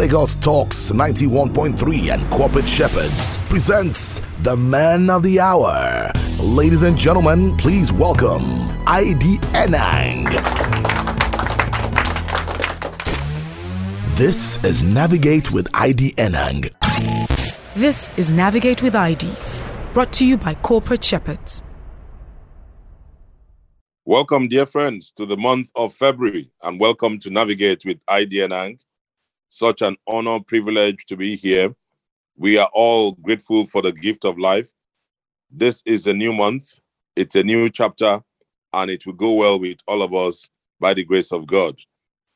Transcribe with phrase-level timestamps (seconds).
[0.00, 6.10] Lagos Talks 91.3 and Corporate Shepherds presents the man of the hour.
[6.38, 8.40] Ladies and gentlemen, please welcome
[8.86, 10.24] ID Enang.
[14.16, 16.72] This is Navigate with ID Enang.
[17.74, 19.30] This is Navigate with ID,
[19.92, 21.62] brought to you by Corporate Shepherds.
[24.06, 28.78] Welcome, dear friends, to the month of February, and welcome to Navigate with ID Enang.
[29.52, 31.74] Such an honor, privilege to be here.
[32.36, 34.70] We are all grateful for the gift of life.
[35.50, 36.78] This is a new month,
[37.16, 38.22] it's a new chapter,
[38.72, 40.48] and it will go well with all of us
[40.78, 41.76] by the grace of God.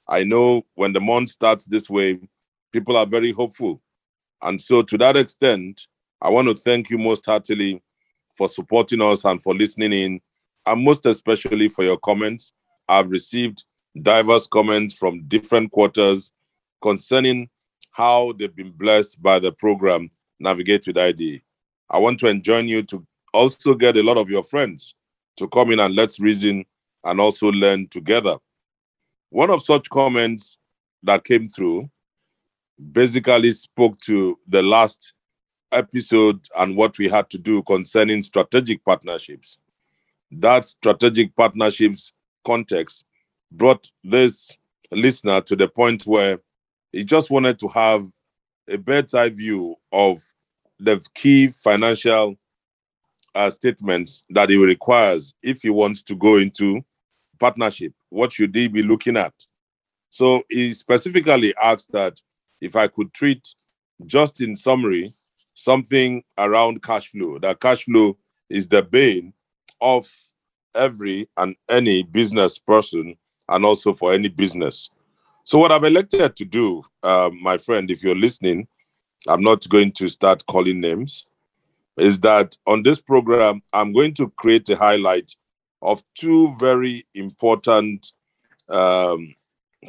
[0.09, 2.19] I know when the month starts this way,
[2.73, 3.81] people are very hopeful.
[4.43, 5.87] And so, to that extent,
[6.21, 7.81] I want to thank you most heartily
[8.37, 10.21] for supporting us and for listening in,
[10.67, 12.53] and most especially for your comments.
[12.89, 13.65] I've received
[14.03, 16.33] diverse comments from different quarters
[16.85, 17.49] concerning
[17.93, 21.43] how they've been blessed by the program Navigate with ID.
[21.89, 24.95] I want to enjoin you to also get a lot of your friends
[25.39, 26.67] to come in and let's reason
[27.05, 28.37] and also learn together.
[29.31, 30.59] One of such comments
[31.03, 31.89] that came through
[32.93, 35.15] basically spoke to the last
[35.73, 39.59] episode and what we had to do concerning strategic partnerships.
[40.31, 42.13] That strategic partnerships
[42.45, 43.07] context
[43.51, 44.51] brought this
[44.91, 46.41] listener to the point where
[46.95, 48.07] he just wanted to have
[48.69, 50.23] a bird's eye view of
[50.79, 52.37] the key financial
[53.35, 56.81] uh, statements that he requires if he wants to go into
[57.41, 57.93] partnership.
[58.11, 59.35] What should he be looking at?
[60.09, 62.21] So he specifically asked that
[62.61, 63.47] if I could treat,
[64.07, 65.13] just in summary,
[65.55, 67.39] something around cash flow.
[67.41, 68.17] That cash flow
[68.49, 69.33] is the bane
[69.81, 70.09] of
[70.75, 73.17] every and any business person
[73.49, 74.91] and also for any business.
[75.47, 78.67] So, what I've elected to do, uh, my friend, if you're listening,
[79.29, 81.27] I'm not going to start calling names,
[81.99, 85.37] is that on this program, I'm going to create a highlight
[85.83, 88.13] of two very important
[88.71, 89.35] um,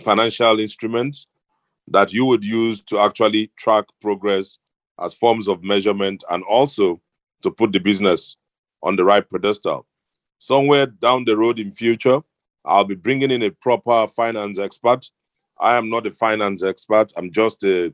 [0.01, 1.27] financial instruments
[1.88, 4.59] that you would use to actually track progress
[4.99, 6.99] as forms of measurement and also
[7.44, 8.35] to put the business
[8.83, 9.85] on the right pedestal.
[10.38, 12.19] Somewhere down the road in future,
[12.65, 15.09] I'll be bringing in a proper finance expert
[15.59, 17.13] I am not a finance expert.
[17.16, 17.93] I'm just a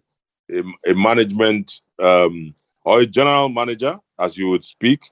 [0.51, 5.09] a, a management um, or a general manager, as you would speak.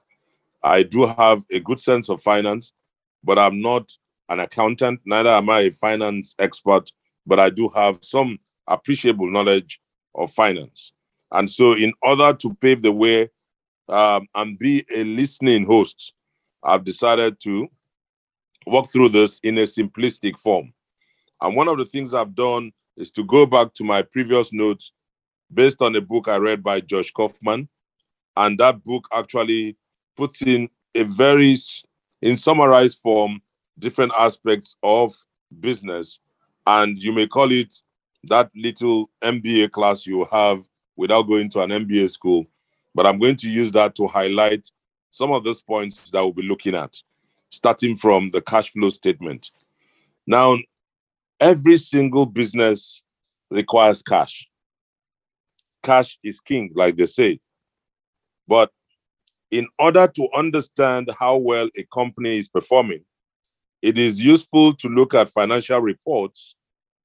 [0.62, 2.72] I do have a good sense of finance,
[3.24, 3.90] but I'm not
[4.28, 5.00] an accountant.
[5.04, 6.92] Neither am I a finance expert,
[7.26, 9.80] but I do have some appreciable knowledge
[10.14, 10.92] of finance.
[11.32, 13.30] And so, in order to pave the way
[13.88, 16.12] um, and be a listening host,
[16.62, 17.68] I've decided to
[18.66, 20.72] walk through this in a simplistic form.
[21.40, 24.92] And one of the things I've done is to go back to my previous notes
[25.52, 27.68] based on a book I read by Josh Kaufman.
[28.36, 29.76] And that book actually
[30.16, 31.56] puts in a very,
[32.22, 33.40] in summarized form,
[33.78, 35.14] different aspects of
[35.60, 36.20] business.
[36.66, 37.74] And you may call it
[38.24, 40.64] that little MBA class you have
[40.96, 42.46] without going to an MBA school.
[42.94, 44.70] But I'm going to use that to highlight
[45.10, 46.96] some of those points that we'll be looking at,
[47.50, 49.50] starting from the cash flow statement.
[50.26, 50.56] Now,
[51.40, 53.02] Every single business
[53.50, 54.48] requires cash.
[55.82, 57.40] Cash is king, like they say.
[58.46, 58.70] But
[59.50, 63.04] in order to understand how well a company is performing,
[63.80, 66.54] it is useful to look at financial reports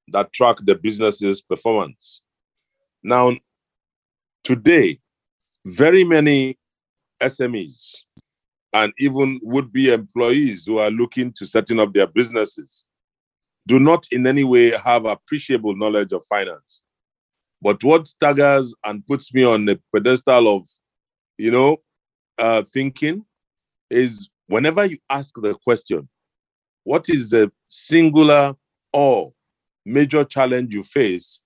[0.08, 2.20] that track the business's performance.
[3.02, 3.32] Now,
[4.44, 5.00] today,
[5.64, 6.58] very many
[7.20, 8.02] SMEs
[8.72, 12.84] and even would be employees who are looking to setting up their businesses
[13.66, 16.80] do not in any way have appreciable knowledge of finance.
[17.60, 20.68] But what staggers and puts me on the pedestal of,
[21.36, 21.78] you know,
[22.38, 23.24] uh, thinking
[23.90, 26.08] is whenever you ask the question,
[26.84, 28.54] what is the singular
[28.92, 29.32] or
[29.84, 31.40] major challenge you face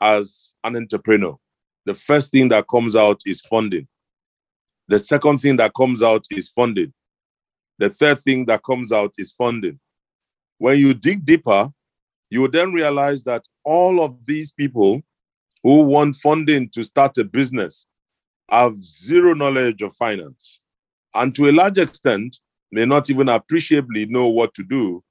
[0.00, 1.36] as an entrepreneur?
[1.86, 3.88] The first thing that comes out is funding.
[4.88, 6.92] The second thing that comes out is funding.
[7.78, 9.80] The third thing that comes out is funding.
[10.62, 11.72] When you dig deeper,
[12.30, 15.02] you will then realize that all of these people
[15.64, 17.84] who want funding to start a business
[18.48, 20.60] have zero knowledge of finance.
[21.16, 22.38] And to a large extent,
[22.70, 25.02] may not even appreciably know what to do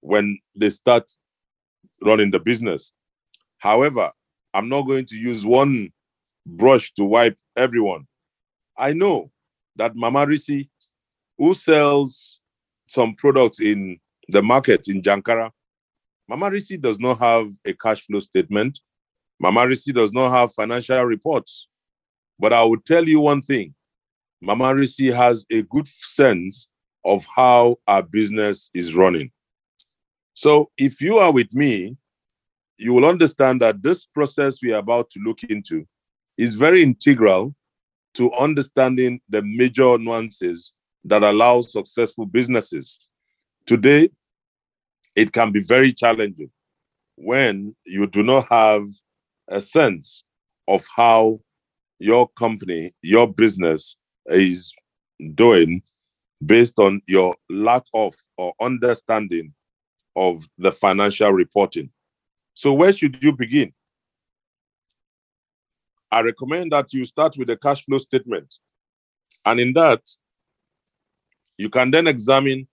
[0.00, 1.04] when they start
[2.02, 2.90] running the business.
[3.58, 4.10] However,
[4.54, 5.90] I'm not going to use one
[6.46, 8.06] brush to wipe everyone.
[8.78, 9.32] I know
[9.76, 10.70] that Mama Risi,
[11.36, 12.40] who sells
[12.86, 15.50] some products in the market in Jankara,
[16.28, 18.80] Mama Risi does not have a cash flow statement.
[19.40, 21.68] Mama Risi does not have financial reports.
[22.38, 23.74] But I will tell you one thing
[24.40, 26.68] Mama Risi has a good sense
[27.04, 29.30] of how our business is running.
[30.34, 31.96] So if you are with me,
[32.76, 35.86] you will understand that this process we are about to look into
[36.36, 37.54] is very integral
[38.14, 40.72] to understanding the major nuances
[41.04, 43.00] that allow successful businesses.
[43.66, 44.10] Today,
[45.18, 46.48] it can be very challenging
[47.16, 48.86] when you do not have
[49.48, 50.22] a sense
[50.68, 51.40] of how
[51.98, 54.72] your company, your business is
[55.34, 55.82] doing
[56.46, 59.52] based on your lack of or understanding
[60.14, 61.90] of the financial reporting.
[62.54, 63.72] So, where should you begin?
[66.12, 68.54] I recommend that you start with a cash flow statement.
[69.44, 70.02] And in that,
[71.56, 72.68] you can then examine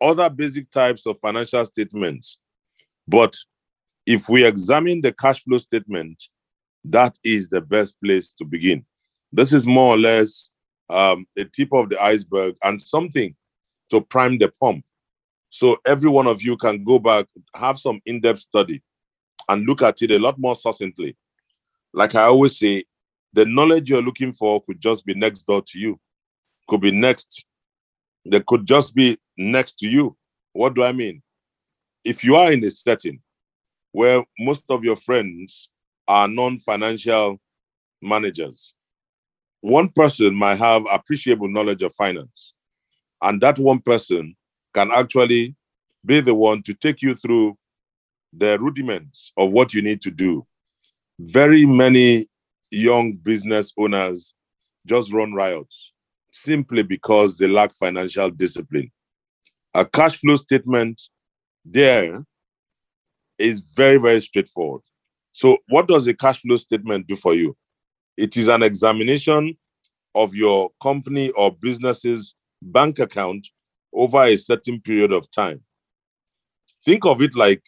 [0.00, 2.38] other basic types of financial statements.
[3.08, 3.36] But
[4.06, 6.22] if we examine the cash flow statement,
[6.84, 8.84] that is the best place to begin.
[9.32, 10.50] This is more or less
[10.88, 13.34] um, the tip of the iceberg and something
[13.90, 14.84] to prime the pump.
[15.50, 18.82] So every one of you can go back, have some in-depth study,
[19.48, 21.16] and look at it a lot more succinctly.
[21.92, 22.84] Like I always say,
[23.32, 26.00] the knowledge you're looking for could just be next door to you,
[26.68, 27.44] could be next.
[28.24, 30.16] There could just be next to you.
[30.52, 31.22] What do I mean?
[32.04, 33.20] If you are in a setting
[33.92, 35.68] where most of your friends
[36.06, 37.40] are non-financial
[38.00, 38.74] managers,
[39.60, 42.54] one person might have appreciable knowledge of finance,
[43.22, 44.36] and that one person
[44.74, 45.56] can actually
[46.04, 47.56] be the one to take you through
[48.32, 50.46] the rudiments of what you need to do.
[51.18, 52.26] Very many
[52.70, 54.34] young business owners
[54.86, 55.92] just run riots
[56.30, 58.90] simply because they lack financial discipline.
[59.76, 61.02] A cash flow statement
[61.62, 62.24] there
[63.38, 64.80] is very, very straightforward.
[65.32, 67.54] So, what does a cash flow statement do for you?
[68.16, 69.54] It is an examination
[70.14, 73.48] of your company or business's bank account
[73.92, 75.60] over a certain period of time.
[76.82, 77.62] Think of it like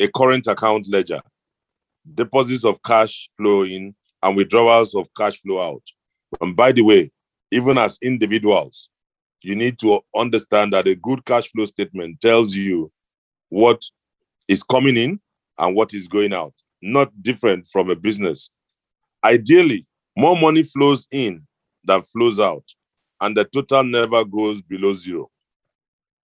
[0.00, 1.20] a current account ledger
[2.14, 5.82] deposits of cash flow in and withdrawals of cash flow out.
[6.40, 7.12] And by the way,
[7.50, 8.88] even as individuals,
[9.42, 12.90] you need to understand that a good cash flow statement tells you
[13.48, 13.82] what
[14.48, 15.20] is coming in
[15.58, 18.50] and what is going out, not different from a business.
[19.24, 19.86] Ideally,
[20.16, 21.46] more money flows in
[21.84, 22.64] than flows out,
[23.20, 25.30] and the total never goes below zero.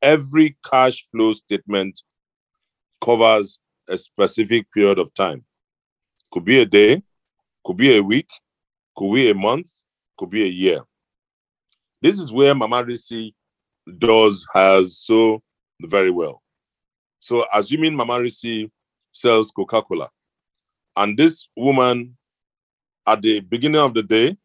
[0.01, 2.03] Every cash flow statement
[3.01, 5.45] covers a specific period of time.
[6.31, 7.03] Could be a day,
[7.65, 8.29] could be a week,
[8.97, 9.69] could be a month,
[10.19, 10.81] could be a year.
[12.01, 13.35] This is where Mama Risi
[13.99, 15.43] does has so
[15.83, 16.43] very well.
[17.19, 18.71] So assuming Mama Risi
[19.13, 20.09] sells Coca-Cola,
[20.97, 22.17] and this woman
[23.07, 24.37] at the beginning of the day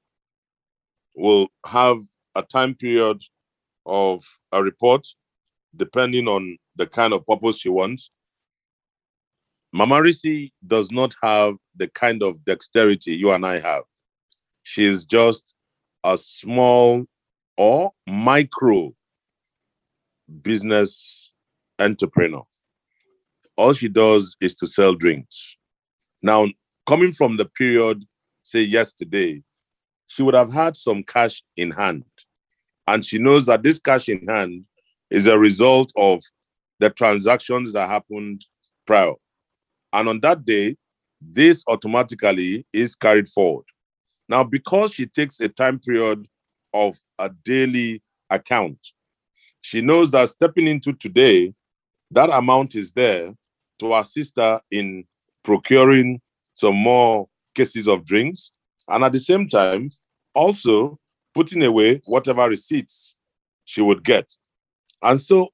[1.15, 1.97] will have
[2.35, 3.21] a time period
[3.85, 5.05] of a report
[5.75, 8.09] depending on the kind of purpose she wants.
[9.71, 13.83] Mama Risi does not have the kind of dexterity you and I have.
[14.61, 15.53] She is just
[16.03, 17.05] a small
[17.57, 18.93] or micro
[20.41, 21.31] business
[21.79, 22.43] entrepreneur.
[23.55, 25.57] All she does is to sell drinks.
[26.21, 26.47] Now,
[26.87, 28.03] coming from the period,
[28.41, 29.43] say yesterday,
[30.07, 32.05] she would have had some cash in hand.
[32.87, 34.65] And she knows that this cash in hand
[35.09, 36.21] is a result of
[36.79, 38.45] the transactions that happened
[38.85, 39.13] prior.
[39.93, 40.75] And on that day,
[41.21, 43.65] this automatically is carried forward.
[44.27, 46.27] Now, because she takes a time period
[46.73, 48.79] of a daily account,
[49.61, 51.53] she knows that stepping into today,
[52.11, 53.33] that amount is there
[53.79, 55.05] to assist her in
[55.43, 56.21] procuring
[56.53, 58.51] some more cases of drinks.
[58.87, 59.89] And at the same time,
[60.33, 60.99] also
[61.33, 63.15] putting away whatever receipts
[63.65, 64.35] she would get.
[65.01, 65.49] And so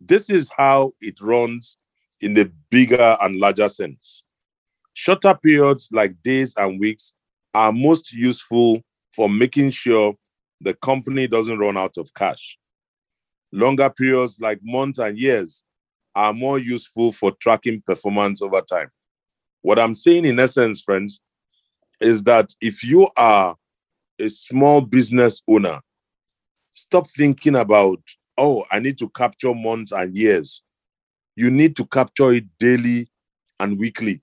[0.00, 1.76] this is how it runs
[2.20, 4.24] in the bigger and larger sense.
[4.92, 7.12] Shorter periods like days and weeks
[7.54, 10.14] are most useful for making sure
[10.60, 12.58] the company doesn't run out of cash.
[13.52, 15.64] Longer periods like months and years
[16.14, 18.90] are more useful for tracking performance over time.
[19.62, 21.20] What I'm saying, in essence, friends,
[22.00, 23.56] is that if you are
[24.18, 25.80] a small business owner,
[26.74, 28.00] stop thinking about,
[28.36, 30.62] oh, I need to capture months and years.
[31.36, 33.08] You need to capture it daily
[33.60, 34.22] and weekly.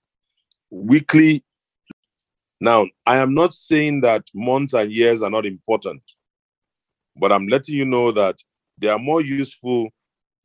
[0.69, 1.43] Weekly.
[2.59, 6.01] Now, I am not saying that months and years are not important,
[7.15, 8.37] but I'm letting you know that
[8.77, 9.89] they are more useful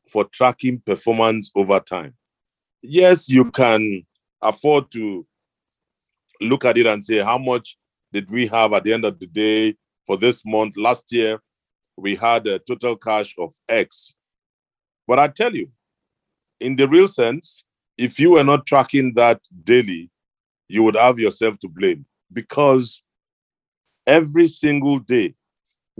[0.08, 2.14] for tracking performance over time.
[2.82, 4.06] Yes, you can
[4.40, 5.26] afford to
[6.40, 7.76] look at it and say, how much
[8.12, 10.76] did we have at the end of the day for this month?
[10.76, 11.40] Last year,
[11.96, 14.14] we had a total cash of X.
[15.06, 15.70] But I tell you,
[16.60, 17.64] in the real sense,
[17.98, 20.10] if you were not tracking that daily,
[20.68, 23.02] you would have yourself to blame because
[24.06, 25.34] every single day,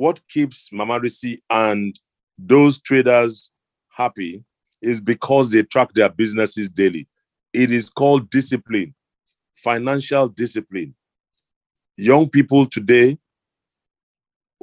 [0.00, 2.00] what keeps Mama Risi and
[2.38, 3.50] those traders
[3.90, 4.42] happy
[4.80, 7.07] is because they track their businesses daily.
[7.52, 8.95] It is called discipline,
[9.57, 10.95] financial discipline.
[11.99, 13.19] Young people today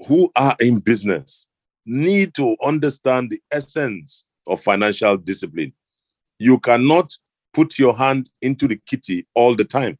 [0.07, 1.45] who are in business
[1.85, 5.71] need to understand the essence of financial discipline.
[6.39, 7.15] You cannot
[7.53, 9.99] put your hand into the kitty all the time.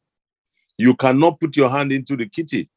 [0.78, 2.70] You cannot put your hand into the kitty.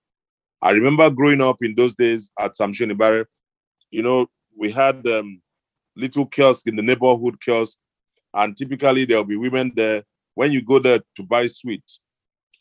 [0.61, 3.25] I remember growing up in those days at Samshoni Barre,
[3.89, 5.41] you know, we had um,
[5.95, 7.77] little kiosk in the neighborhood kiosk,
[8.33, 10.03] and typically there'll be women there.
[10.35, 11.99] When you go there to buy sweets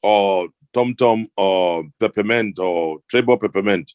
[0.02, 3.94] or tom tom or peppermint or Trebor peppermint,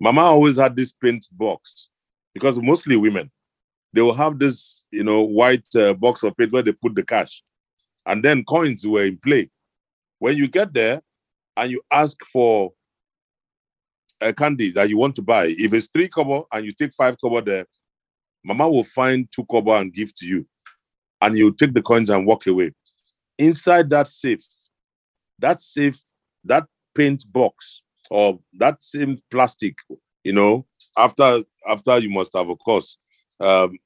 [0.00, 1.88] Mama always had this paint box
[2.32, 3.30] because mostly women,
[3.92, 7.02] they will have this, you know, white uh, box of paint where they put the
[7.02, 7.42] cash,
[8.06, 9.50] and then coins were in play.
[10.18, 11.02] When you get there
[11.56, 12.72] and you ask for
[14.20, 17.16] a candy that you want to buy, if it's three kobo and you take five
[17.20, 17.66] kobo there,
[18.44, 20.46] Mama will find two kobo and give to you,
[21.20, 22.72] and you take the coins and walk away.
[23.38, 24.44] Inside that safe,
[25.38, 26.02] that safe,
[26.44, 29.76] that paint box or that same plastic,
[30.24, 32.96] you know, after after you must have, of course,
[33.40, 33.78] um,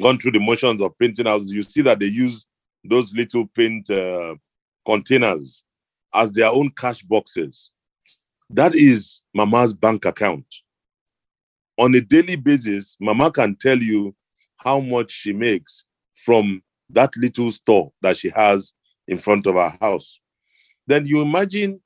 [0.00, 2.46] gone through the motions of painting houses, you see that they use
[2.84, 4.34] those little paint uh,
[4.86, 5.64] containers
[6.14, 7.70] as their own cash boxes.
[8.52, 10.44] That is Mama's bank account.
[11.78, 14.14] On a daily basis, Mama can tell you
[14.56, 15.84] how much she makes
[16.24, 18.72] from that little store that she has
[19.06, 20.20] in front of her house.
[20.88, 21.80] Then you imagine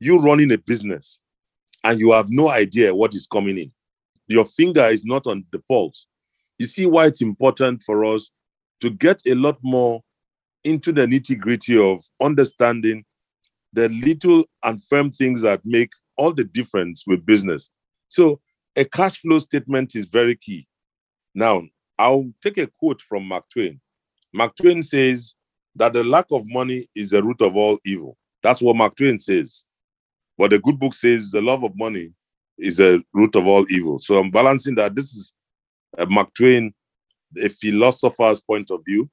[0.00, 1.20] you running a business
[1.84, 3.72] and you have no idea what is coming in.
[4.26, 6.08] Your finger is not on the pulse.
[6.58, 8.32] You see why it's important for us
[8.80, 10.02] to get a lot more
[10.64, 13.04] into the nitty gritty of understanding
[13.76, 17.68] the little and firm things that make all the difference with business.
[18.08, 18.40] So,
[18.74, 20.66] a cash flow statement is very key.
[21.34, 21.62] Now,
[21.98, 23.78] I'll take a quote from Mark Twain.
[24.32, 25.34] Mark Twain says
[25.74, 28.16] that the lack of money is the root of all evil.
[28.42, 29.64] That's what Mark Twain says.
[30.38, 32.12] But the good book says the love of money
[32.58, 33.98] is the root of all evil.
[33.98, 34.94] So I'm balancing that.
[34.94, 35.34] This is
[35.98, 36.72] a Mark Twain,
[37.42, 39.10] a philosopher's point of view,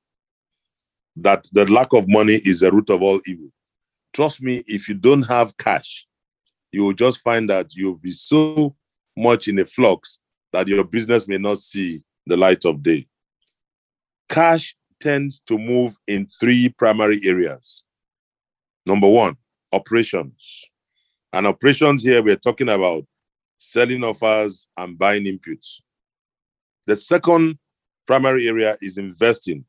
[1.18, 3.50] that the lack of money is the root of all evil.
[4.14, 6.08] Trust me, if you don't have cash,
[6.72, 8.76] you will just find that you'll be so
[9.18, 10.20] much in a flux
[10.52, 13.08] that your business may not see the light of day.
[14.30, 17.84] Cash tends to move in three primary areas.
[18.86, 19.36] Number one,
[19.72, 20.66] operations.
[21.32, 23.06] And operations here, we're talking about
[23.58, 25.80] selling offers and buying inputs.
[26.86, 27.58] The second
[28.06, 29.66] primary area is investing.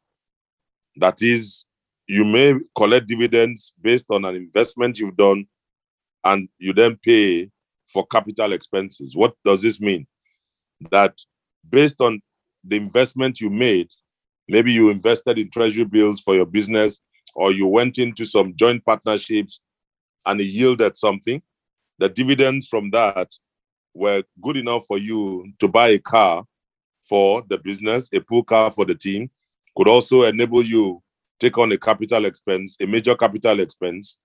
[0.97, 1.65] That is,
[2.07, 5.47] you may collect dividends based on an investment you've done,
[6.25, 7.51] and you then pay
[7.87, 9.15] for capital expenses.
[9.15, 10.07] What does this mean?
[10.91, 11.19] That
[11.69, 12.21] based on
[12.63, 13.89] the investment you made,
[14.49, 17.01] maybe you invested in treasury bills for your business,
[17.35, 19.61] or you went into some joint partnerships
[20.27, 21.43] and it yielded something
[21.99, 23.33] the dividends from that
[23.95, 26.45] were good enough for you to buy a car
[27.09, 29.31] for the business, a pool car for the team,
[29.77, 31.03] could also enable you
[31.41, 34.17] take on a capital expense, a major capital expense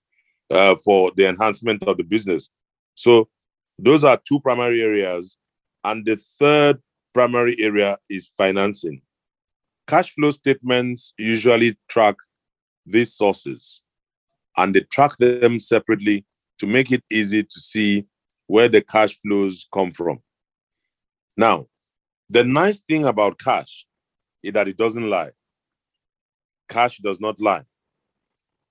[0.52, 2.50] uh, for the enhancement of the business.
[2.96, 3.30] So
[3.78, 5.38] those are two primary areas.
[5.84, 6.82] And the third
[7.14, 9.02] primary area is financing.
[9.88, 12.16] Cash flow statements usually track
[12.86, 13.82] these sources
[14.58, 16.26] and they track them separately
[16.60, 18.06] to make it easy to see
[18.48, 20.20] where the cash flows come from.
[21.38, 21.68] Now,
[22.30, 23.86] the nice thing about cash
[24.44, 25.32] is that it doesn't lie.
[26.70, 27.66] Cash does not lie.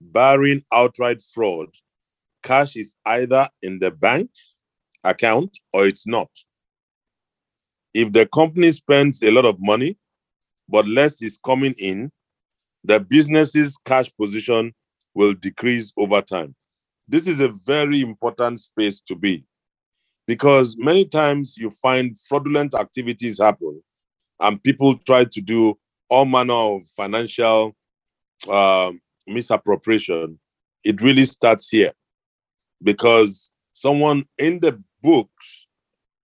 [0.00, 1.68] Barring outright fraud,
[2.42, 4.30] cash is either in the bank
[5.04, 6.30] account or it's not.
[7.94, 9.98] If the company spends a lot of money,
[10.68, 12.12] but less is coming in,
[12.84, 14.74] the business's cash position
[15.14, 16.54] will decrease over time
[17.08, 19.44] this is a very important space to be
[20.26, 23.82] because many times you find fraudulent activities happen
[24.40, 25.78] and people try to do
[26.10, 27.74] all manner of financial
[28.48, 28.92] uh,
[29.26, 30.38] misappropriation.
[30.84, 31.92] It really starts here
[32.82, 35.66] because someone in the books,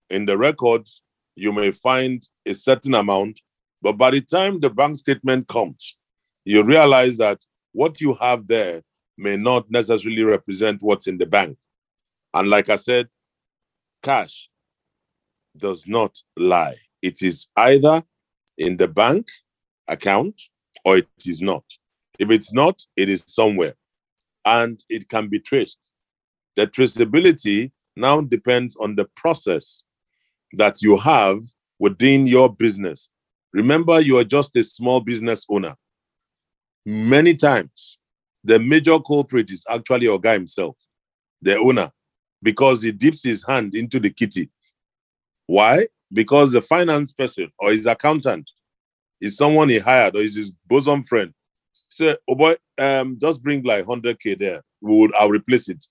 [0.09, 1.01] in the records,
[1.35, 3.41] you may find a certain amount,
[3.81, 5.97] but by the time the bank statement comes,
[6.45, 7.43] you realize that
[7.73, 8.81] what you have there
[9.17, 11.57] may not necessarily represent what's in the bank.
[12.33, 13.07] And like I said,
[14.03, 14.49] cash
[15.57, 16.77] does not lie.
[17.01, 18.03] It is either
[18.57, 19.27] in the bank
[19.87, 20.41] account
[20.83, 21.63] or it is not.
[22.19, 23.73] If it's not, it is somewhere
[24.45, 25.79] and it can be traced.
[26.55, 29.83] The traceability now depends on the process
[30.53, 31.39] that you have
[31.79, 33.09] within your business.
[33.53, 35.75] Remember, you are just a small business owner.
[36.85, 37.97] Many times,
[38.43, 40.77] the major culprit is actually a guy himself,
[41.41, 41.91] the owner,
[42.43, 44.49] because he dips his hand into the kitty.
[45.47, 45.87] Why?
[46.13, 48.51] Because the finance person or his accountant
[49.19, 51.33] is someone he hired or is his bosom friend.
[51.95, 54.61] Say, oh boy, um, just bring like 100k there.
[54.81, 55.85] We would, I'll replace it.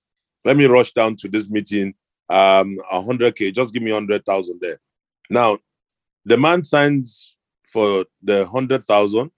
[0.44, 1.94] Let me rush down to this meeting.
[2.28, 4.78] Um, 100k, just give me 100,000 there.
[5.30, 5.56] Now,
[6.26, 7.34] the man signs
[7.73, 9.30] for the 100,000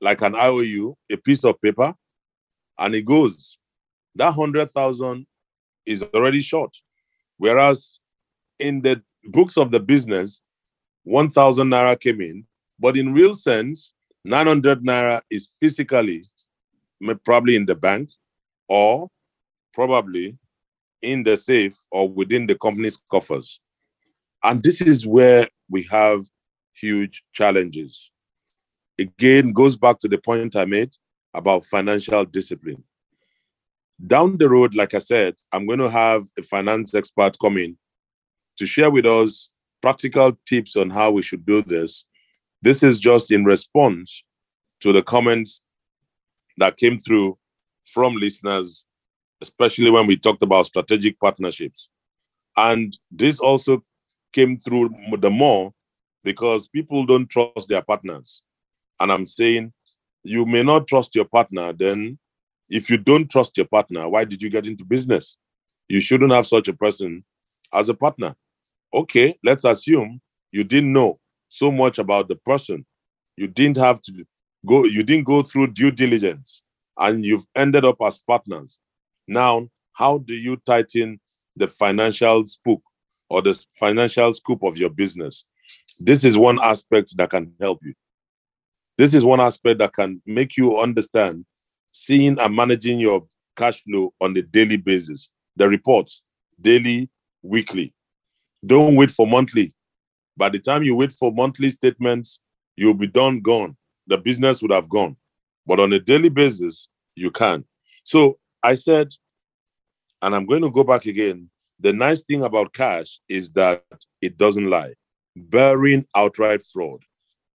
[0.00, 1.94] like an IOU, a piece of paper,
[2.78, 3.58] and it goes.
[4.14, 5.26] That 100,000
[5.84, 6.74] is already short.
[7.36, 7.98] Whereas
[8.58, 10.40] in the books of the business,
[11.02, 12.46] 1,000 naira came in,
[12.78, 13.92] but in real sense,
[14.24, 16.24] 900 naira is physically
[17.24, 18.10] probably in the bank
[18.68, 19.08] or
[19.74, 20.38] probably
[21.02, 23.60] in the safe or within the company's coffers.
[24.42, 26.24] And this is where we have
[26.72, 28.10] huge challenges.
[28.98, 30.92] Again, goes back to the point I made
[31.34, 32.82] about financial discipline.
[34.06, 37.76] Down the road, like I said, I'm going to have a finance expert come in
[38.56, 39.50] to share with us
[39.82, 42.04] practical tips on how we should do this.
[42.64, 44.24] This is just in response
[44.80, 45.60] to the comments
[46.56, 47.36] that came through
[47.84, 48.86] from listeners,
[49.42, 51.90] especially when we talked about strategic partnerships.
[52.56, 53.84] And this also
[54.32, 55.74] came through the more
[56.22, 58.40] because people don't trust their partners.
[58.98, 59.74] And I'm saying
[60.22, 62.18] you may not trust your partner, then
[62.70, 65.36] if you don't trust your partner, why did you get into business?
[65.86, 67.26] You shouldn't have such a person
[67.74, 68.34] as a partner.
[68.94, 71.20] Okay, let's assume you didn't know
[71.54, 72.84] so much about the person.
[73.36, 74.24] You didn't have to
[74.66, 76.62] go, you didn't go through due diligence
[76.98, 78.78] and you've ended up as partners.
[79.26, 81.20] Now, how do you tighten
[81.56, 82.82] the financial spook
[83.28, 85.44] or the financial scoop of your business?
[85.98, 87.94] This is one aspect that can help you.
[88.98, 91.44] This is one aspect that can make you understand
[91.92, 95.30] seeing and managing your cash flow on a daily basis.
[95.56, 96.22] The reports,
[96.60, 97.10] daily,
[97.42, 97.94] weekly.
[98.66, 99.74] Don't wait for monthly.
[100.36, 102.40] By the time you wait for monthly statements,
[102.76, 103.76] you'll be done, gone.
[104.06, 105.16] The business would have gone.
[105.66, 107.64] But on a daily basis, you can.
[108.02, 109.12] So I said,
[110.20, 111.50] and I'm going to go back again.
[111.80, 113.84] The nice thing about cash is that
[114.20, 114.94] it doesn't lie,
[115.36, 117.00] bearing outright fraud.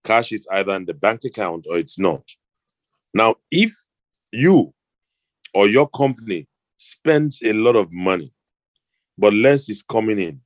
[0.03, 2.23] Cash is either in the bank account or it's not.
[3.13, 3.71] Now, if
[4.31, 4.73] you
[5.53, 8.31] or your company spends a lot of money,
[9.17, 10.41] but less is coming in,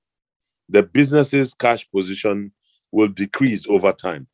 [0.73, 2.51] the business's cash position
[2.91, 4.27] will decrease over time.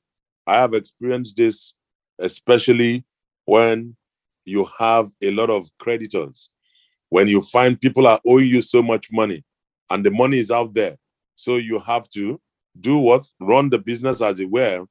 [0.47, 1.73] I have experienced this,
[2.17, 3.03] especially
[3.45, 3.97] when
[4.45, 6.49] you have a lot of creditors,
[7.09, 9.43] when you find people are owing you so much money
[9.89, 10.95] and the money is out there.
[11.35, 12.39] So you have to
[12.79, 13.23] do what?
[13.41, 14.85] Run the business as it were,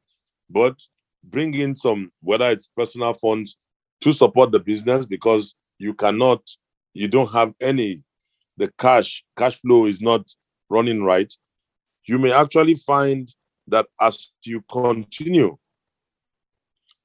[0.51, 0.79] but
[1.25, 3.57] bring in some, whether it's personal funds
[4.03, 6.43] to support the business because you cannot,
[6.93, 8.03] you don't have any,
[8.59, 10.29] the cash, cash flow is not
[10.69, 11.33] running right.
[12.05, 13.33] You may actually find
[13.67, 15.57] that as you continue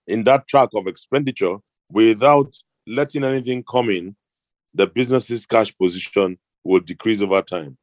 [0.07, 1.57] in that track of expenditure
[1.89, 2.55] without
[2.87, 4.15] letting anything come in,
[4.73, 7.77] the business's cash position will decrease over time.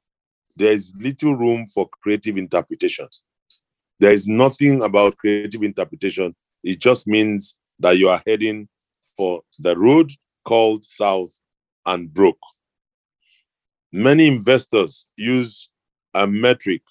[0.57, 3.09] There is little room for creative interpretation.
[4.01, 6.35] There is nothing about creative interpretation.
[6.65, 8.69] It just means that you are heading
[9.17, 10.11] for the road
[10.45, 11.39] called south
[11.87, 12.39] and broke.
[13.93, 15.69] Many investors use
[16.15, 16.83] a metric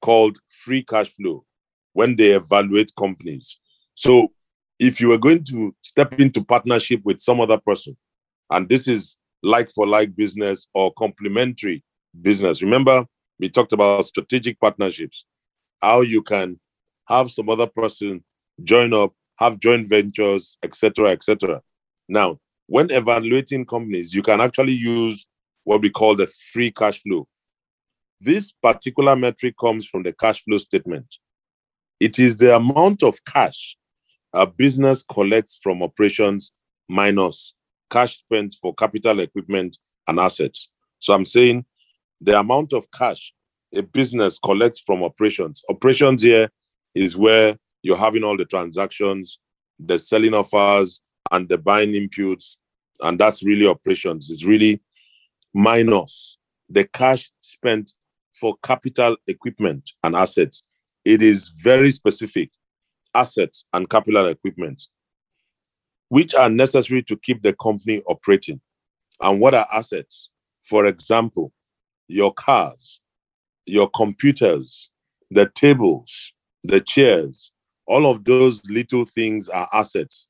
[0.00, 1.44] called free cash flow
[1.92, 3.58] when they evaluate companies.
[3.94, 4.32] So
[4.78, 7.96] if you are going to step into partnership with some other person,
[8.50, 11.82] and this is like for like business or complementary
[12.20, 13.06] business, remember
[13.40, 15.24] we talked about strategic partnerships,
[15.80, 16.60] how you can
[17.08, 18.24] have some other person
[18.62, 21.60] join up, have joint ventures, etc., etc.
[22.08, 25.26] Now, when evaluating companies, you can actually use
[25.66, 27.26] what we call the free cash flow.
[28.20, 31.16] This particular metric comes from the cash flow statement.
[31.98, 33.76] It is the amount of cash
[34.32, 36.52] a business collects from operations
[36.88, 37.52] minus
[37.90, 40.70] cash spent for capital equipment and assets.
[41.00, 41.64] So I'm saying
[42.20, 43.32] the amount of cash
[43.74, 45.62] a business collects from operations.
[45.68, 46.48] Operations here
[46.94, 49.40] is where you're having all the transactions,
[49.80, 51.00] the selling offers,
[51.32, 52.56] and the buying inputs,
[53.02, 54.30] and that's really operations.
[54.30, 54.80] It's really
[55.56, 56.36] minus
[56.68, 57.94] the cash spent
[58.38, 60.64] for capital equipment and assets.
[61.02, 62.50] It is very specific
[63.14, 64.82] assets and capital equipment,
[66.10, 68.60] which are necessary to keep the company operating.
[69.18, 70.28] And what are assets?
[70.62, 71.52] For example,
[72.06, 73.00] your cars,
[73.64, 74.90] your computers,
[75.30, 77.50] the tables, the chairs,
[77.86, 80.28] all of those little things are assets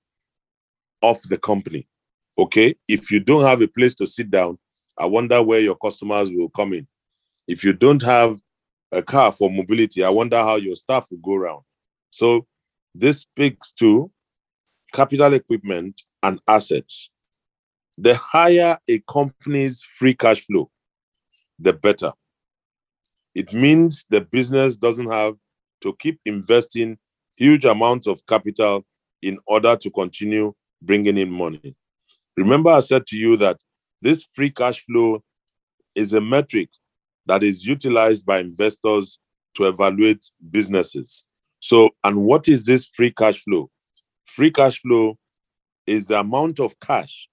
[1.03, 1.89] of the company.
[2.39, 2.77] Okay.
[2.87, 4.59] If you don't have a place to sit down,
[4.99, 6.87] I wonder where your customers will come in.
[7.47, 8.39] If you don't have
[8.93, 11.63] a car for mobility, I wonder how your staff will go around.
[12.11, 12.47] So
[12.95, 14.11] this speaks to
[14.93, 17.11] capital equipment and assets.
[17.99, 20.71] The higher a company's free cash flow,
[21.59, 22.13] the better.
[23.35, 25.35] It means the business doesn't have
[25.83, 26.99] to keep investing
[27.37, 28.85] huge amounts of capital
[29.23, 31.75] in order to continue bringing in money.
[32.37, 33.59] Remember, I said to you that
[34.07, 35.21] this free cash flow
[35.97, 36.69] is a metric
[37.27, 39.19] that is utilized by investors
[39.55, 41.25] to evaluate businesses.
[41.59, 43.69] So, and what is this free cash flow?
[44.25, 45.19] Free cash flow
[45.89, 47.29] is the amount of cash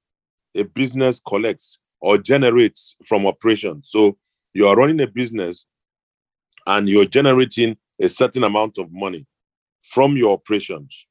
[0.56, 3.90] a business collects or generates from operations.
[3.92, 4.18] So,
[4.54, 5.68] you are running a business
[6.66, 9.28] and you're generating a certain amount of money
[9.84, 11.06] from your operations,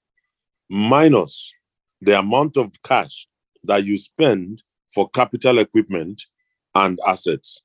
[0.69, 1.53] minus
[2.01, 3.29] the amount of cash
[3.63, 4.61] that you spend
[4.95, 6.27] for capital equipment
[6.75, 7.63] and assets.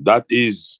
[0.00, 0.78] That is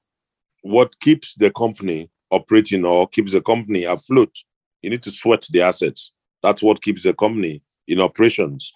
[0.62, 4.36] what keeps the company operating or keeps the company afloat.
[4.82, 6.12] You need to sweat the assets.
[6.42, 8.72] That's what keeps the company in operations.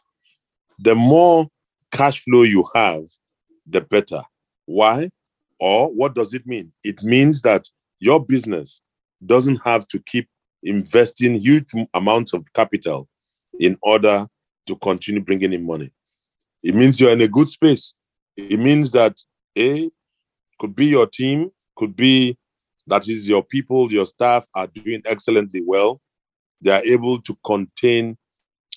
[0.79, 1.49] The more
[1.91, 3.05] cash flow you have,
[3.67, 4.23] the better.
[4.67, 5.11] Why?
[5.59, 6.73] Or what does it mean?
[6.85, 8.81] It means that your business
[9.27, 10.29] doesn't have to keep
[10.63, 13.09] investing huge amounts of capital
[13.59, 14.27] in order
[14.67, 15.91] to continue bringing in money.
[16.63, 17.95] It means you're in a good space.
[18.37, 19.17] It means that
[19.57, 19.91] A
[20.59, 22.37] could be your team, could be
[22.87, 26.01] that is your people, your staff are doing excellently well.
[26.61, 28.19] They are able to contain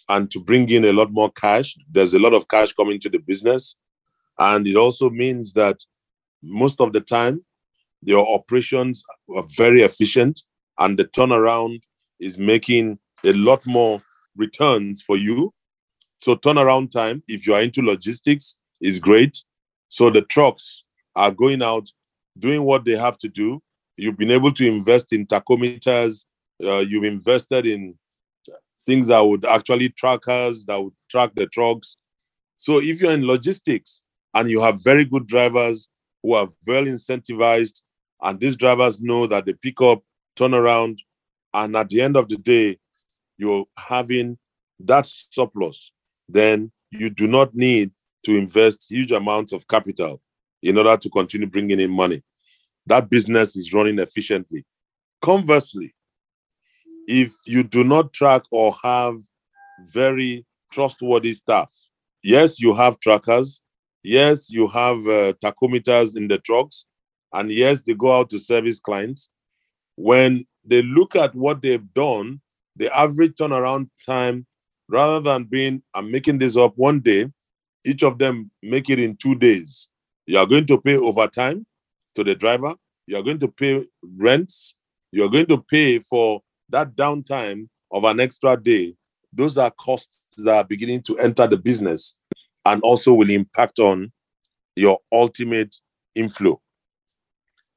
[0.09, 1.75] and to bring in a lot more cash.
[1.91, 3.75] There's a lot of cash coming to the business.
[4.37, 5.79] And it also means that
[6.41, 7.43] most of the time,
[8.01, 9.03] your operations
[9.35, 10.43] are very efficient
[10.79, 11.81] and the turnaround
[12.19, 14.01] is making a lot more
[14.35, 15.53] returns for you.
[16.23, 19.43] So turnaround time, if you are into logistics, is great.
[19.89, 20.85] So the trucks
[21.17, 21.89] are going out,
[22.39, 23.61] doing what they have to do.
[23.97, 26.23] You've been able to invest in tachometers.
[26.63, 27.95] Uh, you've invested in
[28.85, 31.97] things that would actually track us, that would track the trucks.
[32.55, 34.01] So if you're in logistics
[34.33, 35.89] and you have very good drivers
[36.21, 37.81] who are well incentivized,
[38.21, 40.01] and these drivers know that they pick up
[40.37, 41.03] turn around,
[41.53, 42.79] and at the end of the day,
[43.37, 44.37] you're having
[44.79, 45.91] that surplus,
[46.29, 47.91] then you do not need
[48.23, 50.21] to invest huge amounts of capital
[50.61, 52.23] in order to continue bringing in money.
[52.85, 54.65] That business is running efficiently.
[55.21, 55.93] Conversely,
[57.07, 59.15] if you do not track or have
[59.91, 61.71] very trustworthy staff,
[62.23, 63.61] yes, you have trackers,
[64.03, 66.85] yes, you have uh, tachometers in the trucks,
[67.33, 69.29] and yes, they go out to service clients,
[69.95, 72.41] when they look at what they've done,
[72.75, 74.45] the average turnaround time,
[74.93, 77.31] rather than being, I'm making this up one day,
[77.83, 79.87] each of them make it in two days.
[80.27, 81.65] You are going to pay overtime
[82.13, 82.75] to the driver.
[83.07, 83.85] You are going to pay
[84.17, 84.75] rents.
[85.11, 88.93] You are going to pay for that downtime of an extra day.
[89.33, 92.15] Those are costs that are beginning to enter the business
[92.63, 94.11] and also will impact on
[94.75, 95.75] your ultimate
[96.13, 96.61] inflow.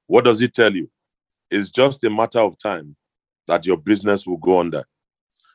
[0.07, 0.91] What does it tell you?
[1.51, 2.95] It's just a matter of time
[3.47, 4.85] that your business will go under.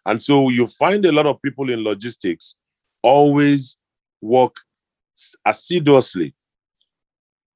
[0.05, 2.55] And so you find a lot of people in logistics
[3.03, 3.77] always
[4.21, 4.55] work
[5.45, 6.33] assiduously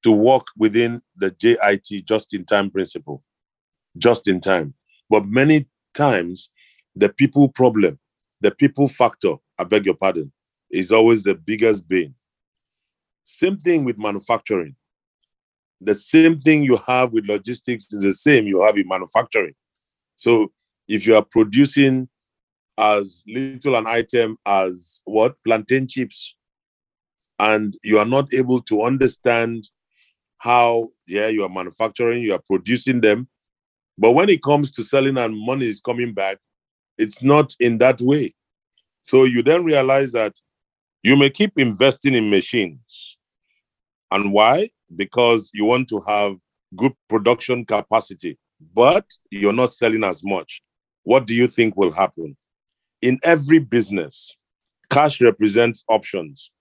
[0.03, 3.23] to work within the JIT just in time principle,
[3.97, 4.73] just in time.
[5.09, 6.49] But many times,
[6.95, 7.99] the people problem,
[8.41, 10.31] the people factor, I beg your pardon,
[10.69, 12.13] is always the biggest bane.
[13.23, 14.75] Same thing with manufacturing
[15.81, 19.53] the same thing you have with logistics is the same you have in manufacturing.
[20.15, 20.51] So
[20.87, 22.09] if you are producing
[22.77, 26.35] as little an item as what plantain chips,
[27.39, 29.69] and you are not able to understand
[30.37, 33.27] how yeah you are manufacturing, you are producing them,
[33.97, 36.37] but when it comes to selling and money is coming back,
[36.97, 38.33] it's not in that way.
[39.01, 40.33] So you then realize that
[41.03, 43.17] you may keep investing in machines.
[44.11, 44.69] And why?
[44.93, 46.35] because you want to have
[46.75, 48.37] good production capacity,
[48.73, 50.61] but you're not selling as much.
[51.03, 52.35] What do you think will happen?
[53.01, 54.35] In every business,
[54.89, 56.51] cash represents options.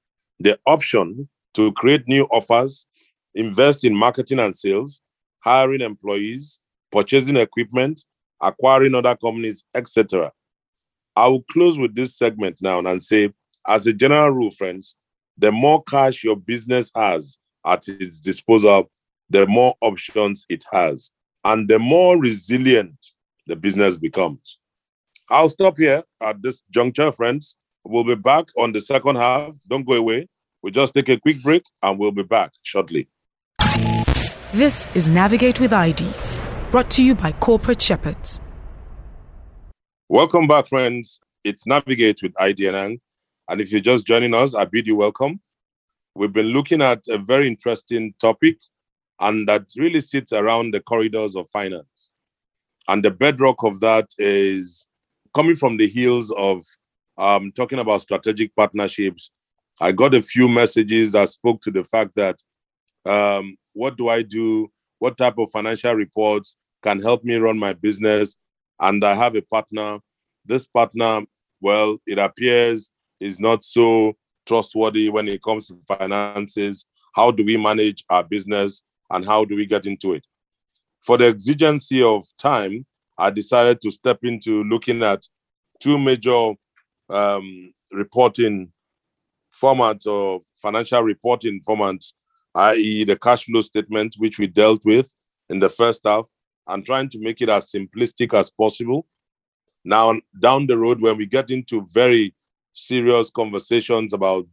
[0.40, 2.86] the option to create new offers,
[3.34, 5.00] invest in marketing and sales,
[5.40, 6.58] hiring employees,
[6.90, 8.04] purchasing equipment,
[8.40, 10.32] acquiring other companies, etc.
[11.16, 13.30] I will close with this segment now and say,
[13.66, 14.96] as a general rule, friends,
[15.38, 18.90] the more cash your business has at its disposal,
[19.30, 21.10] the more options it has,
[21.44, 22.96] and the more resilient
[23.46, 24.58] the business becomes.
[25.30, 27.56] I'll stop here at this juncture, friends.
[27.82, 29.54] We'll be back on the second half.
[29.66, 30.28] Don't go away.
[30.62, 33.08] We'll just take a quick break and we'll be back shortly.
[34.52, 36.06] This is Navigate with ID,
[36.70, 38.38] brought to you by Corporate Shepherds.
[40.10, 41.20] Welcome back, friends.
[41.42, 43.00] It's Navigate with ID And
[43.48, 45.40] if you're just joining us, I bid you welcome.
[46.14, 48.58] We've been looking at a very interesting topic,
[49.20, 52.10] and that really sits around the corridors of finance.
[52.88, 54.86] And the bedrock of that is
[55.34, 56.62] coming from the heels of
[57.18, 59.30] um, talking about strategic partnerships.
[59.80, 62.42] I got a few messages that spoke to the fact that
[63.04, 64.70] um, what do I do?
[64.98, 68.36] What type of financial reports can help me run my business?
[68.80, 69.98] And I have a partner.
[70.44, 71.22] This partner,
[71.60, 74.14] well, it appears is not so
[74.46, 76.86] trustworthy when it comes to finances.
[77.14, 80.24] How do we manage our business and how do we get into it?
[81.00, 82.86] For the exigency of time,
[83.16, 85.22] I decided to step into looking at
[85.80, 86.52] two major
[87.08, 88.72] um, reporting
[89.60, 92.12] formats or financial reporting formats,
[92.54, 95.14] i.e., the cash flow statement, which we dealt with
[95.48, 96.28] in the first half,
[96.66, 99.06] and trying to make it as simplistic as possible.
[99.84, 102.34] Now, down the road, when we get into very
[102.72, 104.46] serious conversations about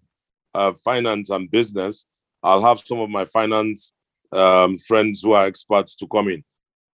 [0.54, 2.06] uh, finance and business,
[2.44, 3.94] I'll have some of my finance
[4.32, 6.44] um, friends who are experts to come in.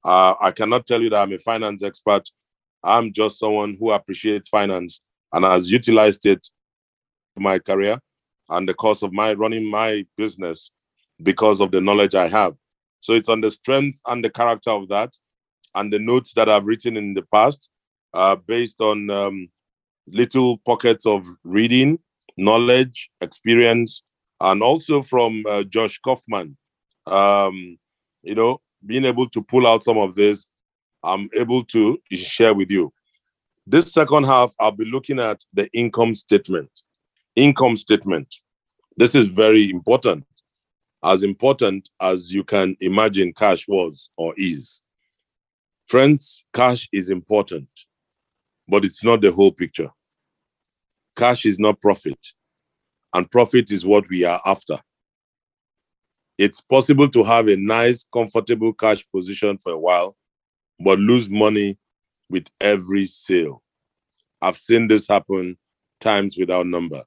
[0.03, 2.29] Uh, I cannot tell you that I'm a finance expert.
[2.83, 5.01] I'm just someone who appreciates finance
[5.33, 6.47] and has utilized it
[7.35, 7.99] in my career
[8.49, 10.71] and the course of my running my business
[11.21, 12.55] because of the knowledge I have.
[12.99, 15.13] So it's on the strength and the character of that
[15.75, 17.69] and the notes that I've written in the past
[18.13, 19.49] uh, based on um,
[20.07, 21.99] little pockets of reading,
[22.37, 24.03] knowledge, experience,
[24.39, 26.57] and also from uh, Josh Kaufman.
[27.05, 27.77] Um,
[28.23, 30.47] you know, being able to pull out some of this,
[31.03, 32.93] I'm able to share with you.
[33.65, 36.69] This second half, I'll be looking at the income statement.
[37.35, 38.33] Income statement.
[38.97, 40.25] This is very important
[41.03, 44.81] as important as you can imagine cash was or is.
[45.85, 47.69] Friends, cash is important,
[48.67, 49.89] but it's not the whole picture.
[51.15, 52.19] Cash is not profit,
[53.13, 54.79] and profit is what we are after.
[56.37, 60.15] It's possible to have a nice, comfortable cash position for a while,
[60.79, 61.77] but lose money
[62.29, 63.63] with every sale.
[64.41, 65.57] I've seen this happen
[65.99, 67.03] times without number.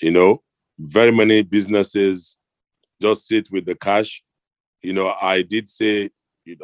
[0.00, 0.42] You know,
[0.78, 2.36] very many businesses
[3.00, 4.22] just sit with the cash.
[4.82, 6.10] You know, I did say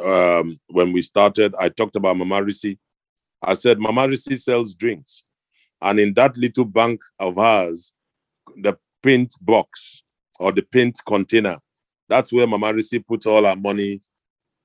[0.05, 2.79] um, when we started, I talked about Mama Risi.
[3.41, 5.23] I said Mama Risi sells drinks,
[5.81, 7.93] and in that little bank of hers,
[8.57, 10.03] the paint box
[10.41, 11.59] or the paint container,
[12.09, 14.01] that's where Mama Risi puts all her money.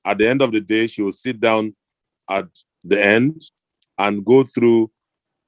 [0.05, 1.75] At the end of the day, she will sit down
[2.29, 2.47] at
[2.83, 3.41] the end
[3.97, 4.91] and go through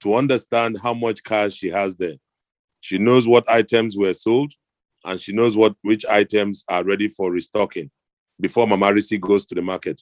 [0.02, 2.16] to understand how much cash she has there.
[2.82, 4.54] She knows what items were sold
[5.04, 7.90] and she knows what which items are ready for restocking
[8.40, 10.02] before Mama Risi goes to the market.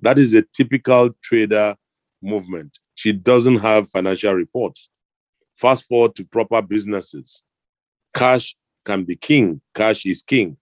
[0.00, 1.76] That is a typical trader
[2.22, 2.78] movement.
[2.94, 4.88] She doesn't have financial reports.
[5.54, 7.42] Fast forward to proper businesses.
[8.14, 9.60] Cash can be king.
[9.74, 10.56] Cash is king,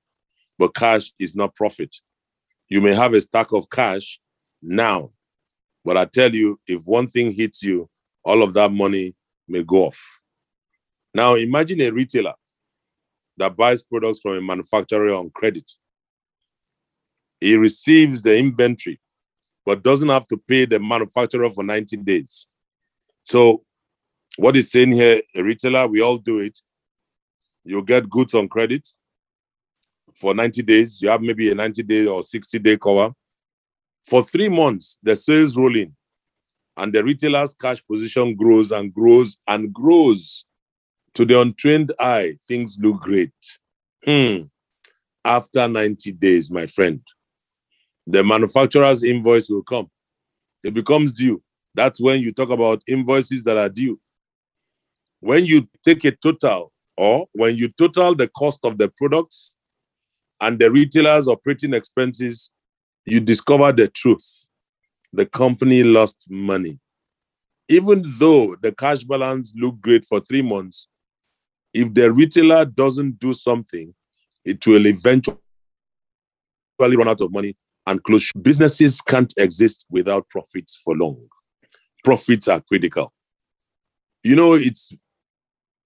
[0.60, 1.96] but cash is not profit.
[2.68, 4.20] You may have a stack of cash
[4.60, 5.10] now,
[5.86, 7.88] but I tell you, if one thing hits you,
[8.22, 9.14] all of that money
[9.48, 10.20] may go off.
[11.14, 12.34] Now, imagine a retailer
[13.38, 15.72] that buys products from a manufacturer on credit.
[17.40, 19.00] He receives the inventory,
[19.64, 22.46] but doesn't have to pay the manufacturer for 90 days.
[23.22, 23.64] So,
[24.36, 26.60] what he's saying here, a retailer, we all do it.
[27.64, 28.86] You get goods on credit
[30.20, 31.00] for 90 days.
[31.00, 33.12] You have maybe a 90 day or 60 day cover.
[34.06, 35.94] For three months, the sales roll in,
[36.76, 40.44] and the retailer's cash position grows and grows and grows
[41.14, 43.32] to the untrained eye, things look great.
[44.04, 44.42] Hmm.
[45.24, 47.02] After 90 days, my friend,
[48.06, 49.90] the manufacturer's invoice will come.
[50.64, 51.42] It becomes due.
[51.74, 54.00] That's when you talk about invoices that are due.
[55.20, 59.54] When you take a total, or when you total the cost of the products
[60.40, 62.50] and the retailer's operating expenses,
[63.04, 64.48] you discover the truth.
[65.12, 66.78] The company lost money.
[67.68, 70.88] Even though the cash balance looked great for three months,
[71.72, 73.94] If the retailer doesn't do something,
[74.44, 75.36] it will eventually
[76.80, 78.30] run out of money and close.
[78.40, 81.28] Businesses can't exist without profits for long.
[82.04, 83.12] Profits are critical.
[84.24, 84.92] You know, it's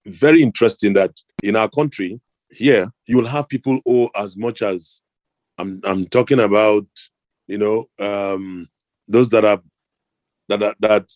[0.05, 1.11] very interesting that
[1.43, 2.19] in our country,
[2.55, 5.01] here, you will have people owe as much as
[5.57, 6.85] I'm, I'm talking about,
[7.47, 8.67] you know, um,
[9.07, 9.61] those that are,
[10.47, 11.11] that, that, that,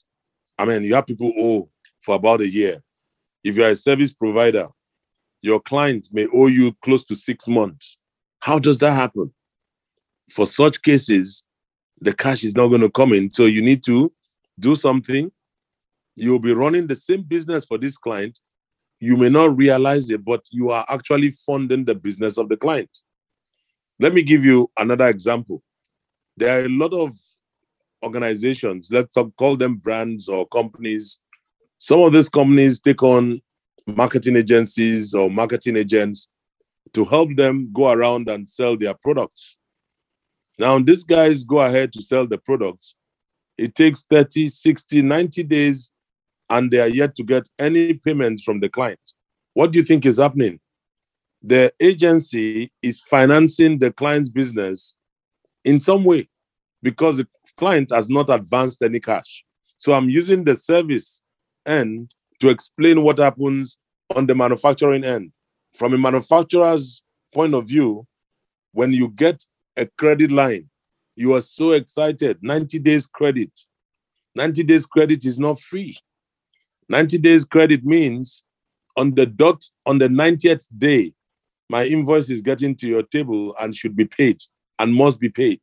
[0.58, 1.70] I mean, you have people owe
[2.02, 2.82] for about a year.
[3.44, 4.68] If you're a service provider,
[5.42, 7.98] your client may owe you close to six months.
[8.40, 9.32] How does that happen?
[10.30, 11.44] For such cases,
[12.02, 13.32] the cash is not going to come in.
[13.32, 14.12] So you need to
[14.60, 15.32] do something.
[16.16, 18.40] You'll be running the same business for this client.
[19.00, 22.90] You may not realize it, but you are actually funding the business of the client.
[24.00, 25.62] Let me give you another example.
[26.38, 27.14] There are a lot of
[28.04, 31.20] organizations, let's call them brands or companies.
[31.80, 33.42] Some of these companies take on
[33.86, 36.28] marketing agencies or marketing agents
[36.94, 39.58] to help them go around and sell their products.
[40.58, 42.96] Now, these guys go ahead to sell the products.
[43.58, 45.92] It takes 30, 60, 90 days,
[46.50, 49.00] and they are yet to get any payments from the client.
[49.54, 50.60] What do you think is happening?
[51.42, 54.96] The agency is financing the client's business
[55.64, 56.30] in some way
[56.82, 59.44] because the client has not advanced any cash.
[59.78, 61.22] So I'm using the service
[61.66, 63.78] end to explain what happens
[64.16, 65.32] on the manufacturing end.
[65.74, 67.02] From a manufacturer's
[67.34, 68.06] point of view,
[68.74, 69.46] when you get
[69.78, 70.70] a credit line,
[71.16, 73.52] you are so excited 90 days credit.
[74.36, 75.98] 90 days credit is not free.
[76.90, 78.44] 90 days credit means
[78.98, 81.14] on the dot, on the 90th day,
[81.70, 84.42] my invoice is getting to your table and should be paid
[84.80, 85.62] and must be paid.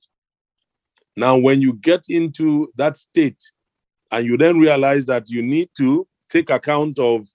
[1.16, 3.42] Now, when you get into that state
[4.10, 7.28] and you then realize that you need to take account of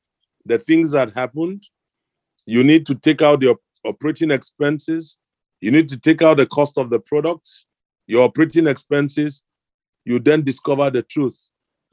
[0.45, 1.65] the things that happened.
[2.45, 5.17] You need to take out your operating expenses.
[5.59, 7.65] You need to take out the cost of the products,
[8.07, 9.43] your operating expenses.
[10.05, 11.39] You then discover the truth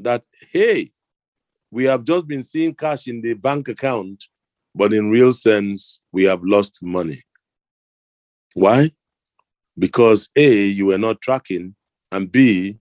[0.01, 0.89] that, hey,
[1.71, 4.25] we have just been seeing cash in the bank account,
[4.75, 7.23] but in real sense, we have lost money.
[8.55, 8.93] Why?
[9.79, 11.75] Because A, you were not tracking,
[12.11, 12.79] and B,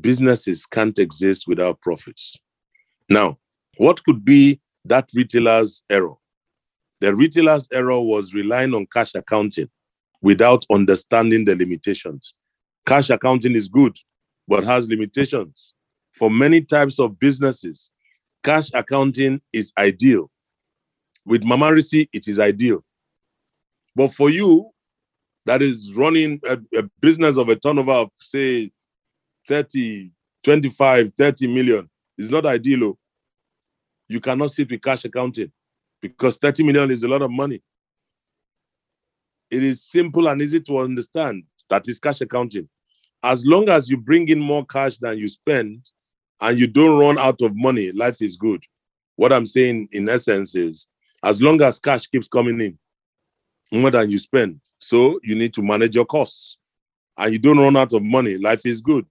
[0.00, 2.36] businesses can't exist without profits.
[3.08, 3.38] Now,
[3.76, 6.14] what could be that retailer's error?
[7.00, 9.68] The retailer's error was relying on cash accounting
[10.22, 12.34] without understanding the limitations.
[12.86, 13.96] Cash accounting is good,
[14.46, 15.74] but has limitations.
[16.12, 17.90] For many types of businesses,
[18.42, 20.30] cash accounting is ideal.
[21.26, 22.84] With Mamarisi, it is ideal.
[23.94, 24.70] But for you,
[25.46, 28.70] that is running a, a business of a turnover of, say,
[29.48, 30.10] 30,
[30.44, 32.84] 25, 30 million, is not ideal.
[32.84, 32.98] Oh
[34.10, 35.52] you cannot sit with cash accounting
[36.02, 37.62] because 30 million is a lot of money.
[39.48, 42.68] It is simple and easy to understand that is cash accounting.
[43.22, 45.86] As long as you bring in more cash than you spend
[46.40, 48.62] and you don't run out of money, life is good.
[49.16, 50.86] What I'm saying in essence is
[51.22, 52.78] as long as cash keeps coming in
[53.70, 56.56] more than you spend, so you need to manage your costs
[57.16, 59.06] and you don't run out of money, life is good.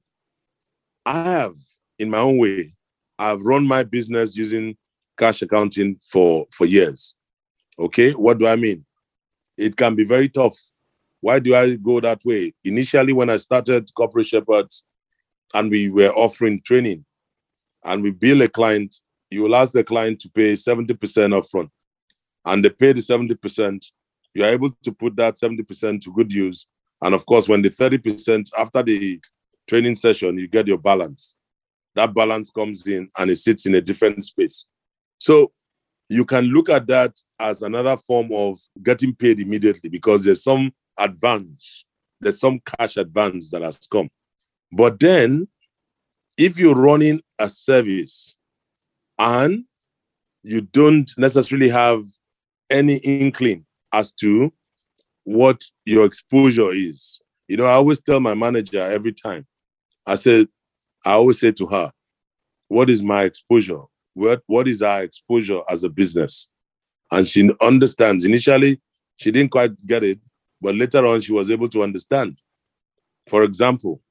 [1.06, 1.56] I have,
[1.98, 2.74] in my own way,
[3.18, 4.76] I've run my business using
[5.18, 7.16] cash accounting for for years.
[7.78, 8.86] Okay, what do I mean?
[9.58, 10.58] It can be very tough.
[11.22, 12.54] Why do I go that way?
[12.64, 14.84] Initially, when I started Corporate Shepherds
[15.54, 17.06] and we were offering training
[17.84, 18.96] and we bill a client,
[19.30, 21.70] you will ask the client to pay 70% upfront
[22.46, 23.86] and they pay the 70%.
[24.34, 26.68] You're able to put that 70% to good use.
[27.02, 29.20] And of course, when the 30% after the
[29.68, 31.36] training session, you get your balance.
[31.96, 34.66] That balance comes in and it sits in a different space.
[35.18, 35.52] So
[36.08, 40.72] you can look at that as another form of getting paid immediately because there's some
[40.98, 41.86] advance,
[42.20, 44.10] there's some cash advance that has come.
[44.72, 45.48] But then,
[46.40, 48.36] if you're running a service
[49.20, 49.66] and
[50.42, 52.06] you don't necessarily have
[52.70, 54.52] any inkling as to
[55.26, 57.20] what your exposure is,
[57.50, 59.46] you know, I always tell my manager every time,
[60.06, 60.48] I said,
[61.06, 61.92] I always say to her,
[62.70, 63.82] What is my exposure?
[64.14, 66.48] what, what is our exposure as a business?
[67.12, 68.26] And she understands.
[68.26, 68.82] Initially,
[69.18, 70.20] she didn't quite get it,
[70.62, 72.40] but later on, she was able to understand.
[73.28, 74.02] For example,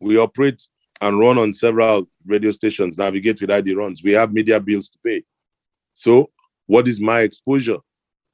[0.00, 0.62] we operate
[1.00, 4.02] and run on several radio stations, navigate with ID runs.
[4.02, 5.22] We have media bills to pay.
[5.92, 6.30] So,
[6.66, 7.78] what is my exposure?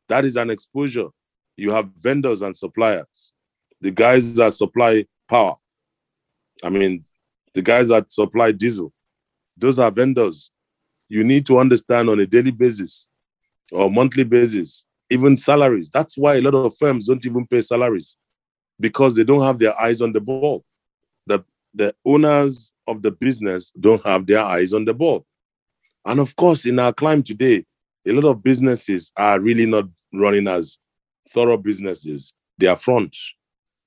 [0.08, 1.08] That is an exposure.
[1.56, 3.32] You have vendors and suppliers.
[3.80, 5.54] The guys that supply power,
[6.62, 7.04] I mean,
[7.54, 8.92] the guys that supply diesel,
[9.56, 10.50] those are vendors
[11.08, 13.08] you need to understand on a daily basis
[13.72, 15.90] or monthly basis, even salaries.
[15.90, 18.16] That's why a lot of firms don't even pay salaries
[18.78, 20.64] because they don't have their eyes on the ball.
[21.74, 25.24] The, owners of the business don't have their eyes on the ball.
[26.04, 27.64] And of course, in our climate today,
[28.06, 30.78] a lot of businesses are really not running as
[31.30, 32.34] thorough businesses.
[32.58, 33.16] They are front.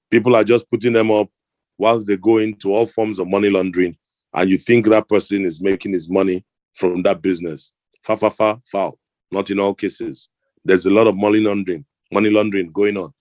[0.10, 1.30] People are just putting them up
[1.78, 3.98] whilst they go into all forms of money laundering,
[4.34, 7.72] and you think that person is making his money from that business.
[8.04, 8.98] Fa fa fa foul.
[9.32, 10.30] Not in all cases.
[10.64, 13.12] There's a lot of money laundering, money laundering going on.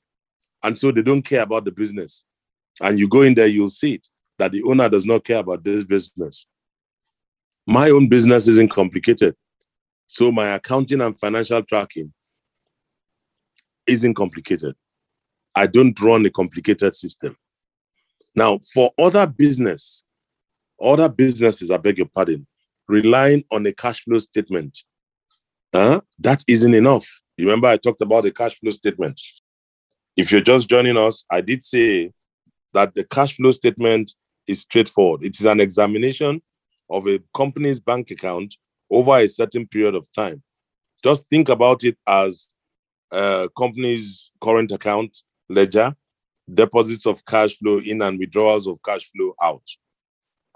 [0.63, 2.25] And so they don't care about the business.
[2.81, 4.09] And you go in there, you'll see it
[4.39, 6.47] that the owner does not care about this business.
[7.66, 9.37] My own business isn't complicated.
[10.07, 12.12] So my accounting and financial tracking
[13.87, 14.74] isn't complicated.
[15.55, 17.37] I don't run a complicated system.
[18.35, 20.05] Now, for other business,
[20.83, 22.47] other businesses, I beg your pardon,
[22.89, 24.85] relying on a cash flow statement,
[25.72, 27.09] uh, that isn't enough.
[27.39, 29.20] Remember, I talked about the cash flow statement.
[30.16, 32.12] If you're just joining us, I did say
[32.74, 34.14] that the cash flow statement
[34.47, 35.22] is straightforward.
[35.22, 36.43] It is an examination
[36.90, 38.57] of a company's bank account
[38.90, 40.43] over a certain period of time.
[41.03, 42.49] Just think about it as
[43.11, 45.95] a company's current account ledger,
[46.53, 49.62] deposits of cash flow in and withdrawals of cash flow out.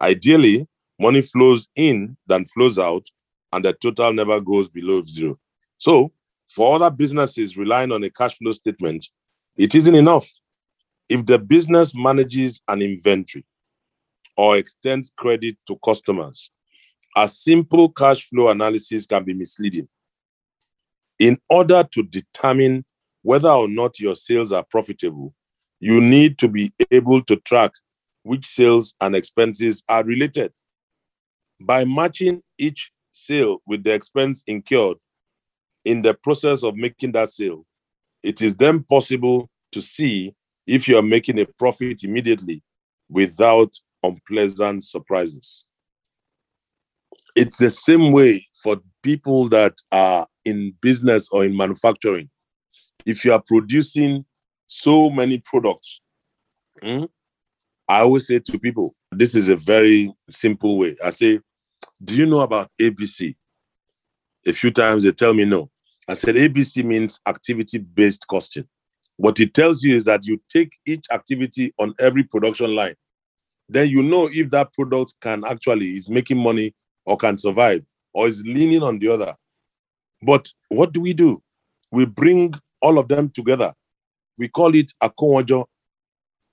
[0.01, 0.67] Ideally,
[0.99, 3.07] money flows in than flows out,
[3.53, 5.39] and the total never goes below zero.
[5.79, 6.13] So,
[6.49, 9.09] for other businesses relying on a cash flow statement,
[9.57, 10.29] it isn't enough.
[11.09, 13.45] If the business manages an inventory
[14.37, 16.51] or extends credit to customers,
[17.17, 19.89] a simple cash flow analysis can be misleading.
[21.19, 22.85] In order to determine
[23.23, 25.35] whether or not your sales are profitable,
[25.81, 27.73] you need to be able to track
[28.23, 30.53] which sales and expenses are related.
[31.61, 34.99] By matching each sale with the expense incurred
[35.85, 37.65] in the process of making that sale,
[38.23, 40.35] it is then possible to see
[40.67, 42.63] if you are making a profit immediately
[43.09, 43.73] without
[44.03, 45.65] unpleasant surprises.
[47.35, 52.31] It's the same way for people that are in business or in manufacturing.
[53.05, 54.25] If you are producing
[54.67, 56.01] so many products,
[56.83, 57.05] hmm,
[57.89, 60.97] I always say to people, this is a very simple way.
[61.05, 61.41] I say,
[62.03, 63.37] Do you know about ABC?
[64.47, 65.71] A few times they tell me no.
[66.09, 68.67] I said, ABC means activity based costing.
[69.17, 72.95] What it tells you is that you take each activity on every production line.
[73.69, 78.29] Then you know if that product can actually is making money or can survive or
[78.29, 79.37] is leaning on the other.
[80.23, 81.43] But what do we do?
[81.91, 83.75] We bring all of them together.
[84.39, 85.67] We call it a akowajo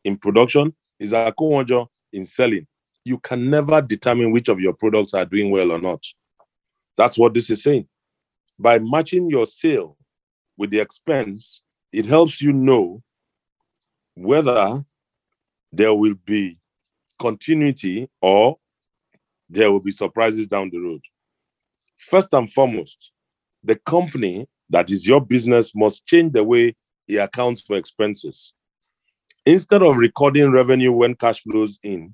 [0.03, 2.67] in production, is a akowajo in selling.
[3.05, 6.03] You can never determine which of your products are doing well or not.
[6.95, 7.87] That's what this is saying.
[8.57, 9.97] By matching your sale
[10.57, 11.61] with the expense,
[11.91, 13.01] it helps you know
[14.15, 14.83] whether
[15.71, 16.59] there will be
[17.23, 18.57] continuity or
[19.49, 21.01] there will be surprises down the road.
[21.97, 23.11] First and foremost,
[23.63, 26.75] the company that is your business must change the way
[27.07, 28.53] it accounts for expenses.
[29.45, 32.13] Instead of recording revenue when cash flows in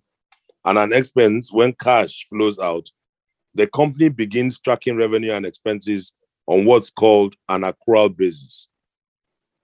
[0.65, 2.87] and an expense when cash flows out,
[3.55, 6.13] the company begins tracking revenue and expenses
[6.45, 8.67] on what's called an accrual basis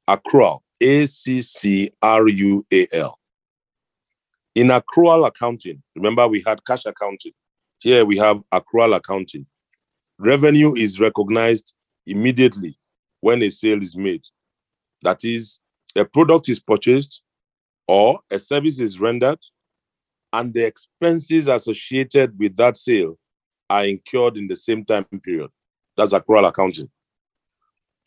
[0.07, 3.19] accrual, A C C R U A L.
[4.55, 7.33] In accrual accounting, remember we had cash accounting.
[7.79, 9.45] Here we have accrual accounting.
[10.17, 11.75] Revenue is recognized
[12.07, 12.79] immediately
[13.19, 14.23] when a sale is made.
[15.01, 15.59] That is,
[15.95, 17.21] a product is purchased
[17.85, 19.39] or a service is rendered,
[20.31, 23.17] and the expenses associated with that sale
[23.69, 25.49] are incurred in the same time period.
[25.97, 26.89] That's accrual accounting.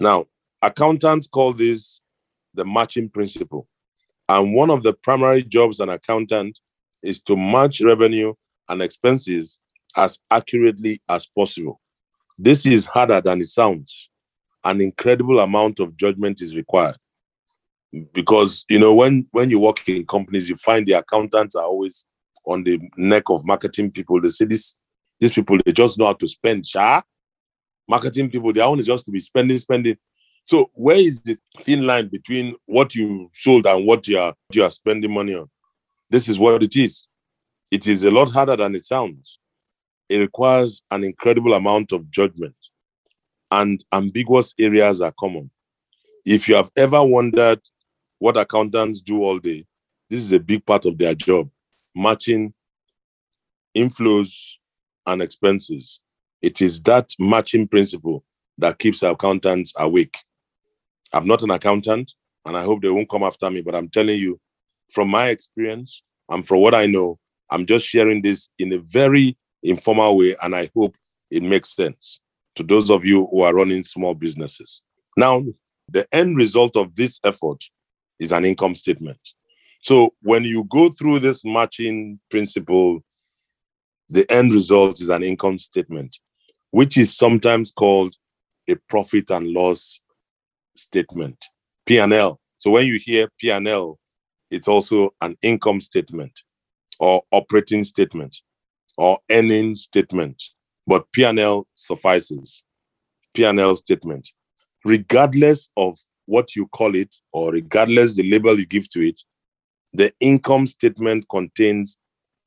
[0.01, 0.26] Now,
[0.62, 2.01] accountants call this
[2.55, 3.68] the matching principle.
[4.29, 6.61] And one of the primary jobs an accountant
[7.03, 8.35] is to match revenue
[8.68, 9.61] and expenses
[9.97, 11.81] as accurately as possible.
[12.39, 14.11] This is harder than it sounds.
[14.64, 16.97] An incredible amount of judgment is required.
[18.12, 22.05] Because you know, when when you work in companies, you find the accountants are always
[22.45, 24.20] on the neck of marketing people.
[24.20, 24.76] They say this
[25.18, 26.66] these people they just know how to spend.
[26.66, 27.01] Sha?
[27.89, 29.97] Marketing people, their own is just to be spending, spending.
[30.49, 34.64] So where is the thin line between what you sold and what you are you
[34.64, 35.51] are spending money on?
[36.09, 37.07] This is what it is.
[37.70, 39.38] It is a lot harder than it sounds.
[40.09, 42.57] It requires an incredible amount of judgment,
[43.51, 45.51] and ambiguous areas are common.
[46.24, 47.61] If you have ever wondered
[48.18, 49.66] what accountants do all day,
[50.09, 51.51] this is a big part of their job
[51.94, 52.55] matching
[53.76, 54.32] inflows
[55.05, 56.01] and expenses.
[56.40, 58.24] It is that matching principle
[58.57, 60.16] that keeps accountants awake.
[61.13, 64.19] I'm not an accountant, and I hope they won't come after me, but I'm telling
[64.19, 64.41] you,
[64.91, 67.19] from my experience and from what I know,
[67.51, 70.97] I'm just sharing this in a very informal way, and I hope
[71.31, 72.21] it makes sense
[72.57, 74.83] to those of you who are running small businesses.
[75.17, 75.45] Now,
[75.89, 77.65] the end result of this effort
[78.19, 79.21] is an income statement.
[79.83, 83.01] So when you go through this matching principle,
[84.09, 86.19] the end result is an income statement,
[86.71, 88.17] which is sometimes called
[88.69, 90.01] a profit and loss
[90.79, 91.45] statement,
[91.87, 92.41] P&L.
[92.59, 93.99] So when you hear P&L,
[94.51, 96.33] it's also an income statement
[96.99, 98.39] or operating statement
[98.97, 100.43] or earning statement,
[100.87, 102.62] but P&L suffices.
[103.35, 104.29] P&L statement.
[104.85, 109.20] Regardless of what you call it or regardless the label you give to it,
[109.93, 111.99] the income statement contains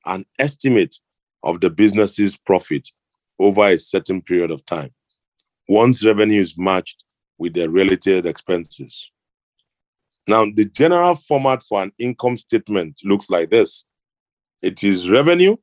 [0.06, 0.98] an estimate
[1.44, 2.90] of the business's profit
[3.40, 4.92] over a certain period of time.
[5.68, 7.04] Once revenue is matched
[7.42, 9.12] with the related expenses.
[10.28, 13.84] Now, the general format for an income statement looks like this
[14.62, 15.58] it is revenue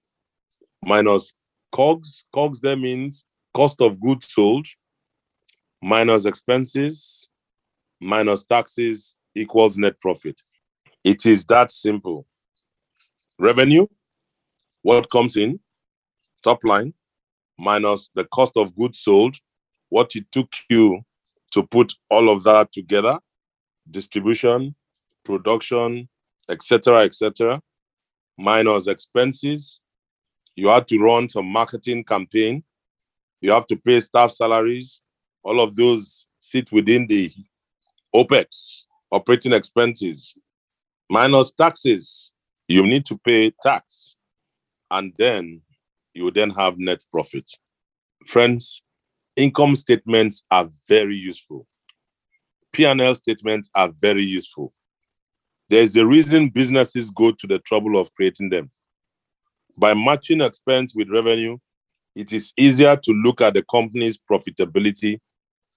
[0.85, 1.35] minus
[1.70, 2.24] COGS.
[2.35, 3.24] COGS there means
[3.55, 4.66] cost of goods sold
[5.81, 7.29] minus expenses
[8.01, 10.43] minus taxes equals net profit.
[11.05, 12.26] It is that simple.
[13.39, 13.87] Revenue,
[14.83, 15.61] what comes in,
[16.43, 16.93] top line,
[17.57, 19.37] minus the cost of goods sold,
[19.91, 21.03] what it took you
[21.53, 23.19] to put all of that together,
[23.91, 24.75] distribution,
[25.25, 26.09] production,
[26.49, 27.61] etc., etc.,
[28.37, 29.81] minus expenses.
[30.55, 32.65] You had to run some marketing campaign.
[33.41, 35.01] You have to pay staff salaries.
[35.43, 37.33] All of those sit within the
[38.15, 40.37] OPEX, operating expenses,
[41.09, 42.33] minus taxes.
[42.67, 44.17] You need to pay tax.
[44.91, 45.63] And then
[46.15, 47.51] you then have net profit.
[48.27, 48.83] Friends,
[49.39, 51.66] income statements are very useful.
[52.72, 54.72] P&L statements are very useful.
[55.70, 58.70] There's a reason businesses go to the trouble of creating them.
[59.76, 61.57] By matching expense with revenue,
[62.16, 65.20] it is easier to look at the company's profitability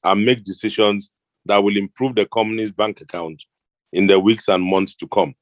[0.04, 1.12] and make decisions
[1.46, 3.44] that will improve the company's bank account
[3.94, 5.36] in the weeks and months to come.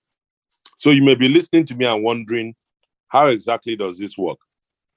[0.77, 2.55] So you may be listening to me and wondering,
[3.07, 4.39] how exactly does this work?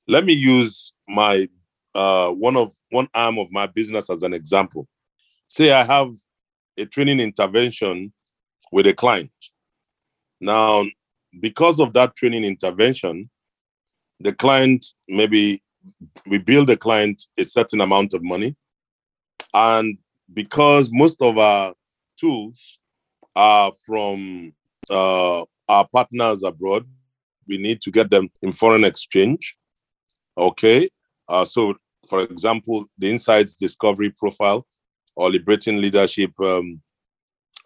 [0.09, 1.49] Let me use my
[1.95, 4.89] uh, one of one arm of my business as an example.
[5.47, 6.11] Say I have
[6.79, 8.13] a training intervention
[8.71, 9.31] with a client.
[10.41, 10.85] Now,
[11.41, 13.31] because of that training intervention,
[14.21, 15.63] the client maybe
[16.27, 18.57] we bill the client a certain amount of money,
[19.53, 19.99] and
[20.33, 21.75] because most of our
[22.19, 22.79] tools
[23.35, 24.53] are from
[24.91, 26.87] uh, our partners abroad,
[27.49, 29.57] we need to get them in foreign exchange.
[30.37, 30.89] Okay.
[31.33, 31.75] Uh, so,
[32.09, 34.67] for example, the Insights Discovery Profile
[35.17, 36.81] or Liberating Leadership um,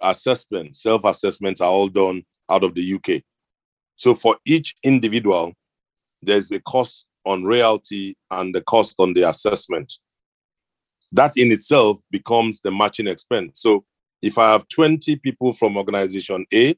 [0.00, 3.22] assessment, self assessments are all done out of the UK.
[3.96, 5.52] So, for each individual,
[6.22, 9.92] there's a cost on royalty and the cost on the assessment
[11.12, 13.60] that in itself becomes the matching expense.
[13.60, 13.84] So
[14.22, 16.76] if I have 20 people from organization A,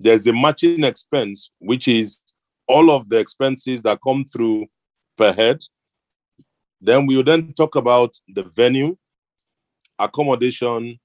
[0.00, 2.20] there's a matching expense, which is
[2.66, 4.66] all of the expenses that come through
[5.16, 5.60] per head.
[6.80, 8.96] Then we will then talk about the venue,
[9.98, 10.98] accommodation,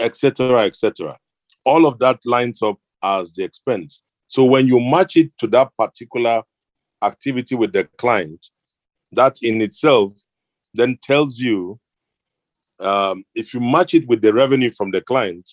[0.00, 1.18] etc., etc.
[1.64, 4.02] All of that lines up as the expense.
[4.26, 6.42] So when you match it to that particular
[7.02, 8.46] activity with the client,
[9.12, 10.12] that in itself
[10.72, 11.78] then tells you
[12.80, 15.48] um, if you match it with the revenue from the client,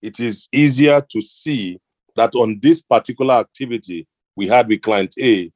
[0.00, 1.78] it is easier to see
[2.16, 5.50] that on this particular activity we had with client A,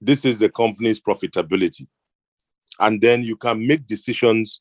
[0.00, 1.86] this is the company's profitability.
[2.80, 4.60] And then you can make decisions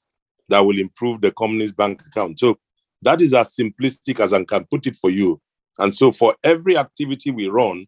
[0.49, 2.39] that will improve the company's bank account.
[2.39, 2.57] So
[3.01, 5.39] that is as simplistic as I can put it for you.
[5.79, 7.87] And so for every activity we run,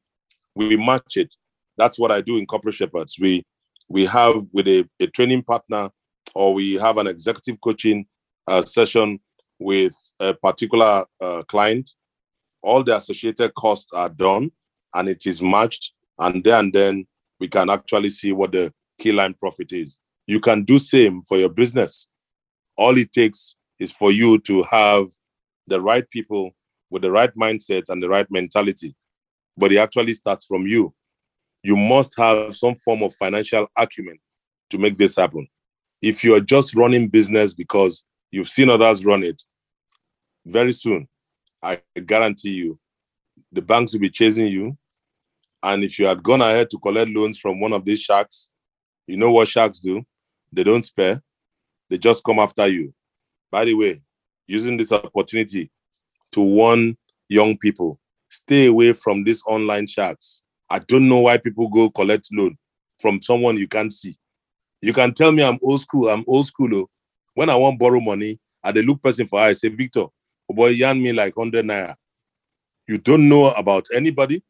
[0.56, 1.36] we match it.
[1.78, 3.18] That's what I do in Corporate Shepherds.
[3.20, 3.46] We
[3.90, 5.90] we have with a, a training partner
[6.34, 8.06] or we have an executive coaching
[8.48, 9.20] uh, session
[9.60, 11.92] with a particular uh, client,
[12.62, 14.52] all the associated costs are done
[14.94, 15.94] and it is matched.
[16.20, 17.08] And then, and then
[17.40, 19.98] we can actually see what the key line profit is.
[20.28, 22.08] You can do same for your business.
[22.78, 25.08] All it takes is for you to have
[25.68, 26.52] the right people
[26.90, 28.96] with the right mindset and the right mentality.
[29.58, 30.94] But it actually starts from you.
[31.64, 34.18] You must have some form of financial acumen
[34.70, 35.48] to make this happen.
[36.02, 39.42] If you are just running business because you've seen others run it,
[40.46, 41.08] very soon,
[41.62, 42.80] I guarantee you,
[43.52, 44.78] the banks will be chasing you.
[45.62, 48.50] And if you had gone ahead to collect loans from one of these sharks,
[49.08, 50.04] you know what sharks do?
[50.54, 51.22] They don't spare.
[51.90, 52.94] they just come after you.
[53.52, 54.02] By the way,
[54.48, 55.72] using this opportunity
[56.32, 56.98] to warn
[57.28, 58.00] young people,
[58.30, 60.42] stay away from these online sharks.
[60.70, 62.58] I don't know why people go collect loan
[63.00, 64.18] from someone you can't see.
[64.82, 66.10] You can tell me I'm old school.
[66.10, 66.70] I'm old school.
[66.70, 66.90] Though.
[67.34, 70.70] When I want borrow money, I they look person for I say, Victor, oh boy,
[70.70, 71.96] yarn me like 100 naira.
[72.88, 74.44] You don't know about anybody.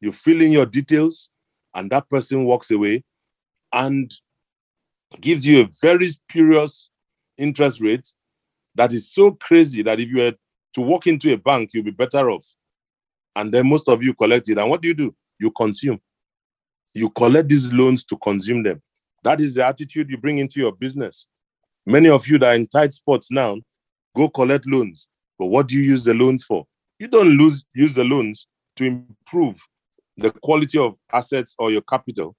[0.00, 1.30] You fill in your details,
[1.74, 3.02] and that person walks away
[3.72, 4.12] and
[5.20, 6.90] gives you a very spurious
[7.36, 8.06] interest rate
[8.74, 10.34] that is so crazy that if you were
[10.74, 12.44] to walk into a bank, you'll be better off.
[13.34, 14.58] And then most of you collect it.
[14.58, 15.14] And what do you do?
[15.38, 16.00] You consume.
[16.94, 18.82] You collect these loans to consume them.
[19.24, 21.26] That is the attitude you bring into your business.
[21.86, 23.56] Many of you that are in tight spots now
[24.14, 25.08] go collect loans.
[25.38, 26.66] But what do you use the loans for?
[26.98, 28.46] You don't lose, use the loans
[28.76, 29.60] to improve
[30.16, 32.34] the quality of assets or your capital.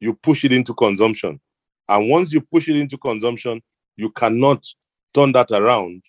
[0.00, 1.40] You push it into consumption.
[1.88, 3.60] And once you push it into consumption,
[3.96, 4.64] you cannot
[5.12, 6.02] turn that around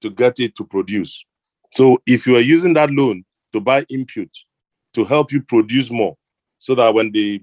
[0.00, 1.24] to get it to produce.
[1.74, 4.28] So if you are using that loan to buy input
[4.94, 6.16] to help you produce more,
[6.56, 7.42] so that when the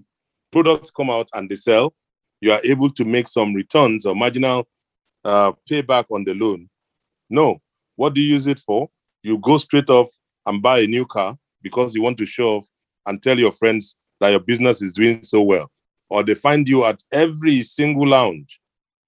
[0.52, 1.94] products come out and they sell,
[2.42, 4.68] you are able to make some returns or marginal
[5.24, 6.70] uh, payback on the loan.
[7.30, 7.62] No.
[7.96, 8.90] What do you use it for?
[9.24, 10.10] You go straight off
[10.46, 12.68] and buy a new car because you want to show off
[13.06, 15.72] and tell your friends that your business is doing so well.
[16.10, 18.60] Or they find you at every single lounge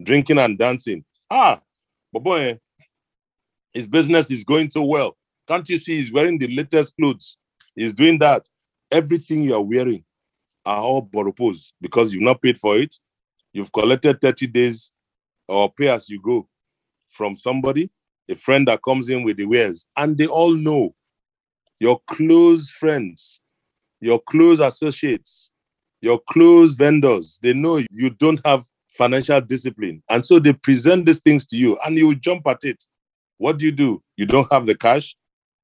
[0.02, 1.04] drinking and dancing.
[1.30, 1.62] Ah,
[2.14, 2.60] but boy,
[3.74, 5.18] his business is going so well.
[5.48, 7.38] Can't you see he's wearing the latest clothes?
[7.76, 8.48] He's doing that.
[8.92, 10.04] Everything you are wearing
[10.66, 12.96] are all boropos because you've not paid for it.
[13.54, 14.92] You've collected 30 days
[15.48, 16.48] or pay as you go
[17.10, 17.90] from somebody,
[18.30, 20.94] a friend that comes in with the wares, and they all know
[21.80, 23.42] your close friends,
[24.02, 25.50] your close associates,
[26.02, 30.02] your close vendors, they know you don't have financial discipline.
[30.10, 32.84] And so they present these things to you and you jump at it.
[33.38, 34.02] What do you do?
[34.16, 35.16] You don't have the cash,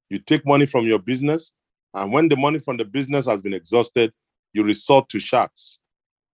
[0.08, 1.52] you take money from your business,
[1.92, 4.12] and when the money from the business has been exhausted,
[4.52, 5.78] you resort to sharks.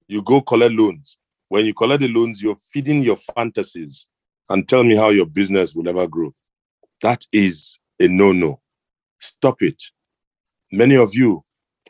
[0.08, 1.18] You go collect loans.
[1.48, 4.08] When you collect the loans, you're feeding your fantasies
[4.50, 6.34] and tell me how your business will ever grow.
[7.02, 8.60] That is a no no.
[9.20, 9.82] Stop it.
[10.72, 11.44] Many of you,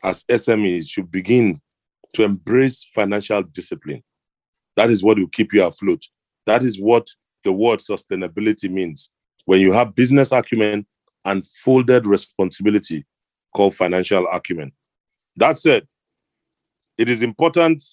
[0.03, 1.60] as SMEs, should begin
[2.14, 4.03] to embrace financial discipline.
[4.76, 6.05] That is what will keep you afloat.
[6.45, 7.07] That is what
[7.43, 9.10] the word sustainability means.
[9.45, 10.86] When you have business acumen
[11.26, 13.05] and folded responsibility
[13.55, 14.72] called financial acumen.
[15.36, 15.88] That said,
[16.97, 17.84] it is important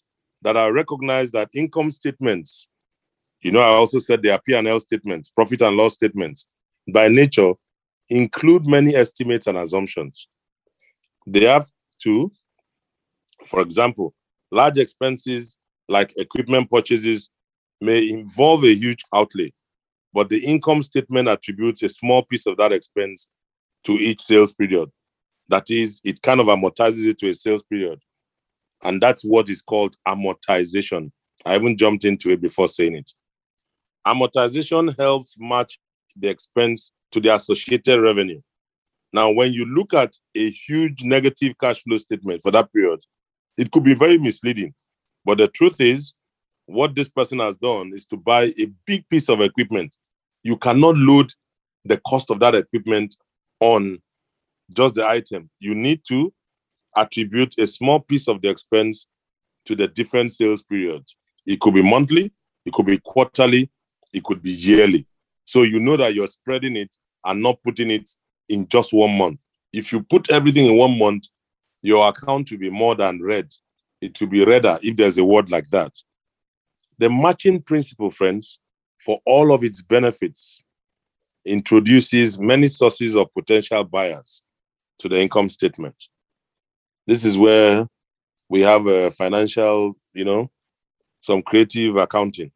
[0.42, 2.68] that I recognize that income statements,
[3.40, 6.46] you know, I also said they are P&L statements, profit and loss statements,
[6.92, 7.52] by nature,
[8.08, 10.28] include many estimates and assumptions.
[11.26, 11.66] They have
[12.02, 12.32] to,
[13.46, 14.14] for example,
[14.50, 17.30] large expenses like equipment purchases
[17.80, 19.52] may involve a huge outlay,
[20.12, 23.28] but the income statement attributes a small piece of that expense
[23.84, 24.90] to each sales period.
[25.48, 28.00] That is, it kind of amortizes it to a sales period.
[28.82, 31.12] And that's what is called amortization.
[31.44, 33.12] I haven't jumped into it before saying it.
[34.06, 35.78] Amortization helps match
[36.16, 38.40] the expense to the associated revenue.
[39.12, 43.00] Now, when you look at a huge negative cash flow statement for that period,
[43.56, 44.74] it could be very misleading.
[45.24, 46.14] But the truth is,
[46.66, 49.96] what this person has done is to buy a big piece of equipment.
[50.42, 51.32] You cannot load
[51.84, 53.16] the cost of that equipment
[53.60, 54.00] on
[54.72, 55.48] just the item.
[55.60, 56.32] You need to
[56.96, 59.06] attribute a small piece of the expense
[59.66, 61.16] to the different sales periods.
[61.44, 62.32] It could be monthly,
[62.64, 63.70] it could be quarterly,
[64.12, 65.06] it could be yearly.
[65.44, 68.10] So you know that you're spreading it and not putting it
[68.48, 69.44] in just one month.
[69.72, 71.26] If you put everything in one month,
[71.86, 73.54] your account will be more than red.
[74.00, 75.92] It will be redder if there's a word like that.
[76.98, 78.58] The matching principle, friends,
[78.98, 80.64] for all of its benefits,
[81.44, 84.42] introduces many sources of potential buyers
[84.98, 85.94] to the income statement.
[87.06, 87.86] This is where
[88.48, 90.50] we have a financial, you know,
[91.20, 92.50] some creative accounting.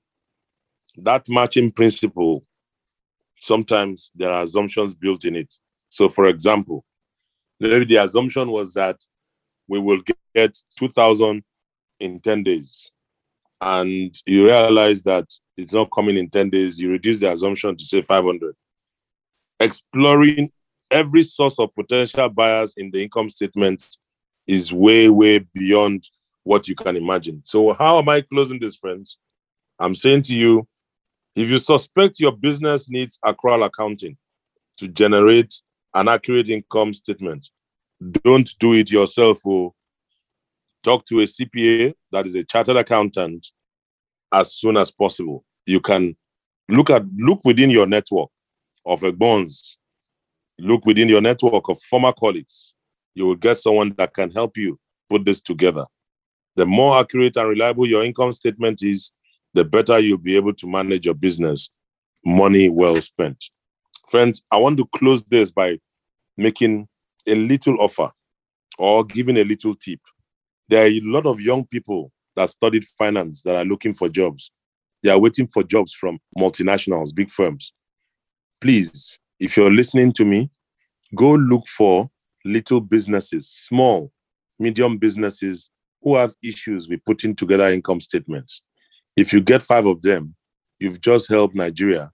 [0.96, 2.44] That matching principle,
[3.38, 5.54] sometimes there are assumptions built in it.
[5.88, 6.84] So, for example,
[7.60, 9.00] maybe the assumption was that
[9.70, 10.00] we will
[10.34, 11.44] get 2,000
[12.00, 12.90] in 10 days.
[13.60, 17.84] And you realize that it's not coming in 10 days, you reduce the assumption to
[17.84, 18.56] say 500.
[19.60, 20.50] Exploring
[20.90, 23.84] every source of potential buyers in the income statement
[24.46, 26.02] is way, way beyond
[26.42, 27.40] what you can imagine.
[27.44, 29.18] So, how am I closing this, friends?
[29.78, 30.66] I'm saying to you,
[31.36, 34.16] if you suspect your business needs accrual accounting
[34.78, 35.54] to generate
[35.94, 37.50] an accurate income statement,
[38.00, 39.44] don't do it yourself.
[39.44, 39.74] Or oh.
[40.82, 43.46] talk to a CPA that is a chartered accountant
[44.32, 45.44] as soon as possible.
[45.66, 46.16] You can
[46.70, 48.30] Look at look within your network
[48.86, 49.76] of bonds.
[50.58, 52.74] Look within your network of former colleagues.
[53.14, 54.78] You will get someone that can help you
[55.08, 55.86] put this together.
[56.54, 59.10] The more accurate and reliable your income statement is,
[59.52, 61.70] the better you'll be able to manage your business.
[62.24, 63.46] Money well spent.
[64.08, 65.78] Friends, I want to close this by
[66.36, 66.86] making
[67.26, 68.10] a little offer
[68.78, 70.00] or giving a little tip.
[70.68, 74.50] There are a lot of young people that studied finance that are looking for jobs.
[75.02, 77.72] They are waiting for jobs from multinationals, big firms.
[78.60, 80.50] Please, if you're listening to me,
[81.14, 82.10] go look for
[82.44, 84.12] little businesses, small,
[84.58, 85.70] medium businesses
[86.02, 88.62] who have issues with putting together income statements.
[89.16, 90.34] If you get five of them,
[90.78, 92.10] you've just helped Nigeria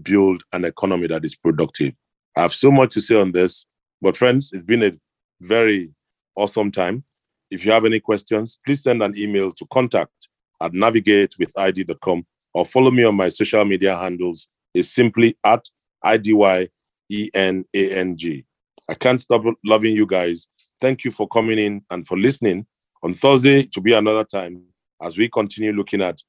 [0.00, 1.94] build an economy that is productive.
[2.36, 3.66] I have so much to say on this,
[4.00, 4.92] but friends, it's been a
[5.40, 5.90] very
[6.36, 7.04] awesome time.
[7.50, 10.28] If you have any questions, please send an email to contact
[10.60, 12.24] at navigatewithid.com
[12.54, 14.48] or follow me on my social media handles.
[14.74, 15.64] It's simply at
[16.04, 16.70] IDYENANG.
[18.88, 20.48] I can't stop loving you guys.
[20.80, 22.66] Thank you for coming in and for listening.
[23.02, 24.62] On Thursday, to be another time
[25.02, 26.20] as we continue looking at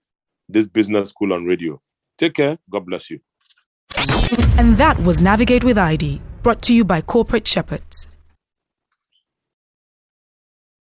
[0.47, 1.81] this business school on radio.
[2.17, 2.57] Take care.
[2.69, 3.19] God bless you.
[4.57, 8.07] And that was Navigate with ID, brought to you by Corporate Shepherds.